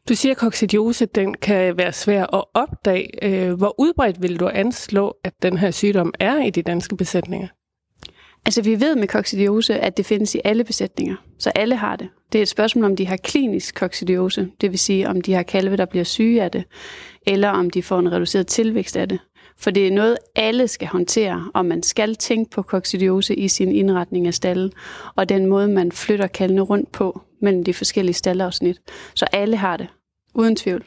Du 0.09 0.15
siger, 0.15 0.33
at 0.33 0.37
koksidiose 0.37 1.05
den 1.05 1.33
kan 1.33 1.77
være 1.77 1.93
svær 1.93 2.35
at 2.35 2.43
opdage. 2.53 3.25
Øh, 3.25 3.53
hvor 3.53 3.75
udbredt 3.79 4.21
vil 4.21 4.39
du 4.39 4.49
anslå, 4.53 5.17
at 5.23 5.33
den 5.41 5.57
her 5.57 5.71
sygdom 5.71 6.13
er 6.19 6.43
i 6.43 6.49
de 6.49 6.61
danske 6.61 6.97
besætninger? 6.97 7.47
Altså 8.45 8.61
vi 8.61 8.79
ved 8.79 8.95
med 8.95 9.07
koksidiose, 9.07 9.79
at 9.79 9.97
det 9.97 10.05
findes 10.05 10.35
i 10.35 10.41
alle 10.43 10.63
besætninger, 10.63 11.15
så 11.39 11.49
alle 11.55 11.75
har 11.75 11.95
det. 11.95 12.09
Det 12.31 12.39
er 12.39 12.41
et 12.41 12.47
spørgsmål, 12.47 12.85
om 12.85 12.95
de 12.95 13.07
har 13.07 13.17
klinisk 13.17 13.75
koksidiose, 13.75 14.47
det 14.61 14.71
vil 14.71 14.79
sige, 14.79 15.09
om 15.09 15.21
de 15.21 15.33
har 15.33 15.43
kalve, 15.43 15.77
der 15.77 15.85
bliver 15.85 16.03
syge 16.03 16.43
af 16.43 16.51
det, 16.51 16.63
eller 17.27 17.49
om 17.49 17.69
de 17.69 17.83
får 17.83 17.99
en 17.99 18.11
reduceret 18.11 18.47
tilvækst 18.47 18.97
af 18.97 19.09
det. 19.09 19.19
For 19.57 19.71
det 19.71 19.87
er 19.87 19.91
noget, 19.91 20.17
alle 20.35 20.67
skal 20.67 20.87
håndtere, 20.87 21.51
og 21.53 21.65
man 21.65 21.83
skal 21.83 22.15
tænke 22.15 22.51
på 22.51 22.61
koksidiose 22.61 23.35
i 23.35 23.47
sin 23.47 23.71
indretning 23.71 24.27
af 24.27 24.33
stallen, 24.33 24.71
og 25.15 25.29
den 25.29 25.45
måde, 25.45 25.67
man 25.67 25.91
flytter 25.91 26.27
kaldene 26.27 26.61
rundt 26.61 26.91
på 26.91 27.21
mellem 27.45 27.63
de 27.63 27.73
forskellige 27.73 28.13
staldafsnit. 28.13 28.81
Så 29.15 29.25
alle 29.31 29.57
har 29.57 29.77
det, 29.77 29.87
uden 30.33 30.55
tvivl. 30.55 30.85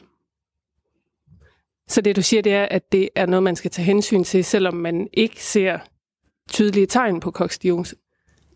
Så 1.87 2.01
det 2.01 2.15
du 2.15 2.21
siger, 2.21 2.41
det 2.41 2.53
er, 2.53 2.65
at 2.65 2.91
det 2.91 3.09
er 3.15 3.25
noget, 3.25 3.43
man 3.43 3.55
skal 3.55 3.71
tage 3.71 3.85
hensyn 3.85 4.23
til, 4.23 4.45
selvom 4.45 4.73
man 4.73 5.07
ikke 5.13 5.43
ser 5.43 5.79
tydelige 6.51 6.85
tegn 6.85 7.19
på 7.19 7.31
koksidiose? 7.31 7.95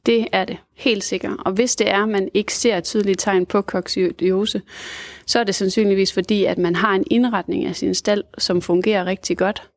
Det 0.06 0.28
er 0.32 0.46
det, 0.46 0.58
helt 0.76 1.04
sikkert. 1.04 1.38
Og 1.46 1.52
hvis 1.52 1.76
det 1.76 1.89
er, 1.89 2.04
at 2.04 2.10
man 2.10 2.30
ikke 2.34 2.54
ser 2.54 2.80
tydelige 2.80 3.16
tegn 3.16 3.46
på 3.46 3.62
koksidiose, 3.62 4.62
så 5.26 5.39
er 5.39 5.44
det 5.44 5.56
sandsynligvis 5.56 6.13
fordi, 6.13 6.46
at 6.46 6.58
man 6.58 6.76
har 6.76 6.96
en 6.96 7.04
indretning 7.12 7.66
af 7.66 7.76
sin 7.76 7.96
stald, 7.96 8.24
som 8.38 8.62
fungerer 8.62 9.06
rigtig 9.06 9.38
godt. 9.38 9.70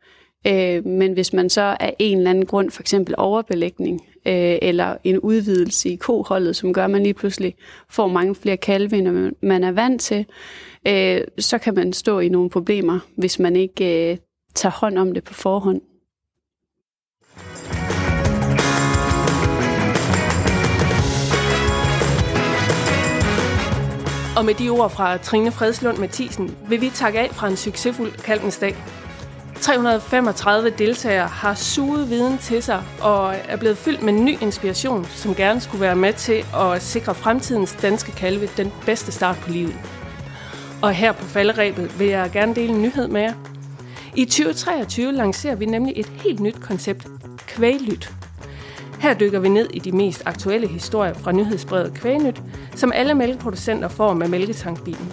Øh, 0.47 0.87
men 0.87 1.13
hvis 1.13 1.33
man 1.33 1.51
så 1.51 1.77
af 1.81 1.97
en 1.99 2.19
eller 2.19 2.31
anden 2.31 2.47
grund, 2.47 2.71
for 2.71 2.83
eksempel 2.83 3.15
overbelægning, 3.19 4.01
øh, 4.27 4.59
eller 4.63 4.97
en 5.05 5.19
udvidelse 5.19 5.89
i 5.89 5.97
koholdet, 5.97 6.57
som 6.57 6.73
gør, 6.73 6.85
at 6.85 6.91
man 6.91 7.03
lige 7.03 7.15
pludselig 7.15 7.55
får 7.91 8.09
mange 8.09 8.35
flere 8.35 8.57
kalve, 8.57 8.97
end 8.97 9.33
man 9.43 9.65
er 9.65 9.73
vant 9.73 10.01
til, 10.01 10.27
øh, 10.87 11.21
så 11.39 11.59
kan 11.59 11.75
man 11.75 11.93
stå 11.93 12.19
i 12.19 12.29
nogle 12.29 12.51
problemer, 12.51 12.99
hvis 13.17 13.39
man 13.39 13.57
ikke 13.57 14.11
øh, 14.11 14.17
tager 14.55 14.73
hånd 14.73 14.99
om 14.99 15.13
det 15.15 15.25
på 15.25 15.35
forhånd. 15.35 15.81
Og 24.37 24.45
med 24.45 24.55
de 24.55 24.69
ord 24.69 24.91
fra 24.91 25.17
Trine 25.17 25.53
Fredslund 25.53 25.99
Mathisen 25.99 26.57
vil 26.69 26.81
vi 26.81 26.91
takke 26.95 27.19
af 27.21 27.31
fra 27.31 27.49
en 27.49 27.57
succesfuld 27.57 28.13
Kalvensdag. 28.13 28.77
335 29.61 30.71
deltagere 30.71 31.27
har 31.27 31.55
suget 31.55 32.11
viden 32.11 32.39
til 32.39 32.63
sig 32.63 32.83
og 33.01 33.35
er 33.49 33.57
blevet 33.57 33.79
fyldt 33.79 34.03
med 34.03 34.13
ny 34.13 34.43
inspiration, 34.43 35.05
som 35.05 35.35
gerne 35.35 35.61
skulle 35.61 35.81
være 35.81 35.97
med 35.97 36.13
til 36.13 36.45
at 36.55 36.83
sikre 36.83 37.15
fremtidens 37.15 37.77
danske 37.83 38.13
kalve 38.13 38.49
den 38.57 38.73
bedste 38.87 39.13
start 39.13 39.37
på 39.37 39.51
livet. 39.51 39.75
Og 40.83 40.93
her 40.93 41.13
på 41.13 41.25
falderæbet 41.25 41.99
vil 41.99 42.07
jeg 42.07 42.31
gerne 42.33 42.55
dele 42.55 42.73
en 42.73 42.83
nyhed 42.83 43.09
med 43.09 43.21
jer. 43.21 43.33
I 44.15 44.25
2023 44.25 45.13
lancerer 45.13 45.55
vi 45.55 45.67
nemlig 45.67 45.93
et 45.97 46.07
helt 46.07 46.41
nyt 46.41 46.61
koncept, 46.61 47.07
kvæglyt. 47.47 48.13
Her 49.01 49.15
dykker 49.15 49.39
vi 49.39 49.49
ned 49.49 49.69
i 49.75 49.79
de 49.79 49.93
mest 49.93 50.23
aktuelle 50.27 50.69
historier 50.69 51.15
fra 51.15 51.33
nyhedsbrevet 51.33 51.95
Kvægnyt, 51.95 52.43
som 52.75 52.93
alle 52.95 53.15
mælkeproducenter 53.15 53.89
får 53.89 54.15
med 54.15 54.29
mælketankbilen. 54.29 55.13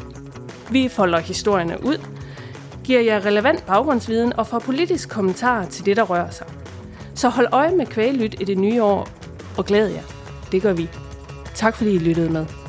Vi 0.71 0.89
folder 0.89 1.19
historierne 1.19 1.77
ud, 1.83 1.97
giver 2.83 3.01
jer 3.01 3.25
relevant 3.25 3.65
baggrundsviden 3.65 4.33
og 4.33 4.47
får 4.47 4.59
politisk 4.59 5.09
kommentar 5.09 5.65
til 5.65 5.85
det, 5.85 5.97
der 5.97 6.03
rører 6.03 6.29
sig. 6.29 6.47
Så 7.15 7.29
hold 7.29 7.47
øje 7.51 7.75
med 7.75 7.85
Kvælyt 7.85 8.35
i 8.41 8.43
det 8.43 8.57
nye 8.57 8.83
år, 8.83 9.09
og 9.57 9.65
glæd 9.65 9.87
jer. 9.87 10.03
Det 10.51 10.61
gør 10.61 10.73
vi. 10.73 10.89
Tak 11.55 11.75
fordi 11.75 11.93
I 11.93 11.97
lyttede 11.97 12.29
med. 12.29 12.62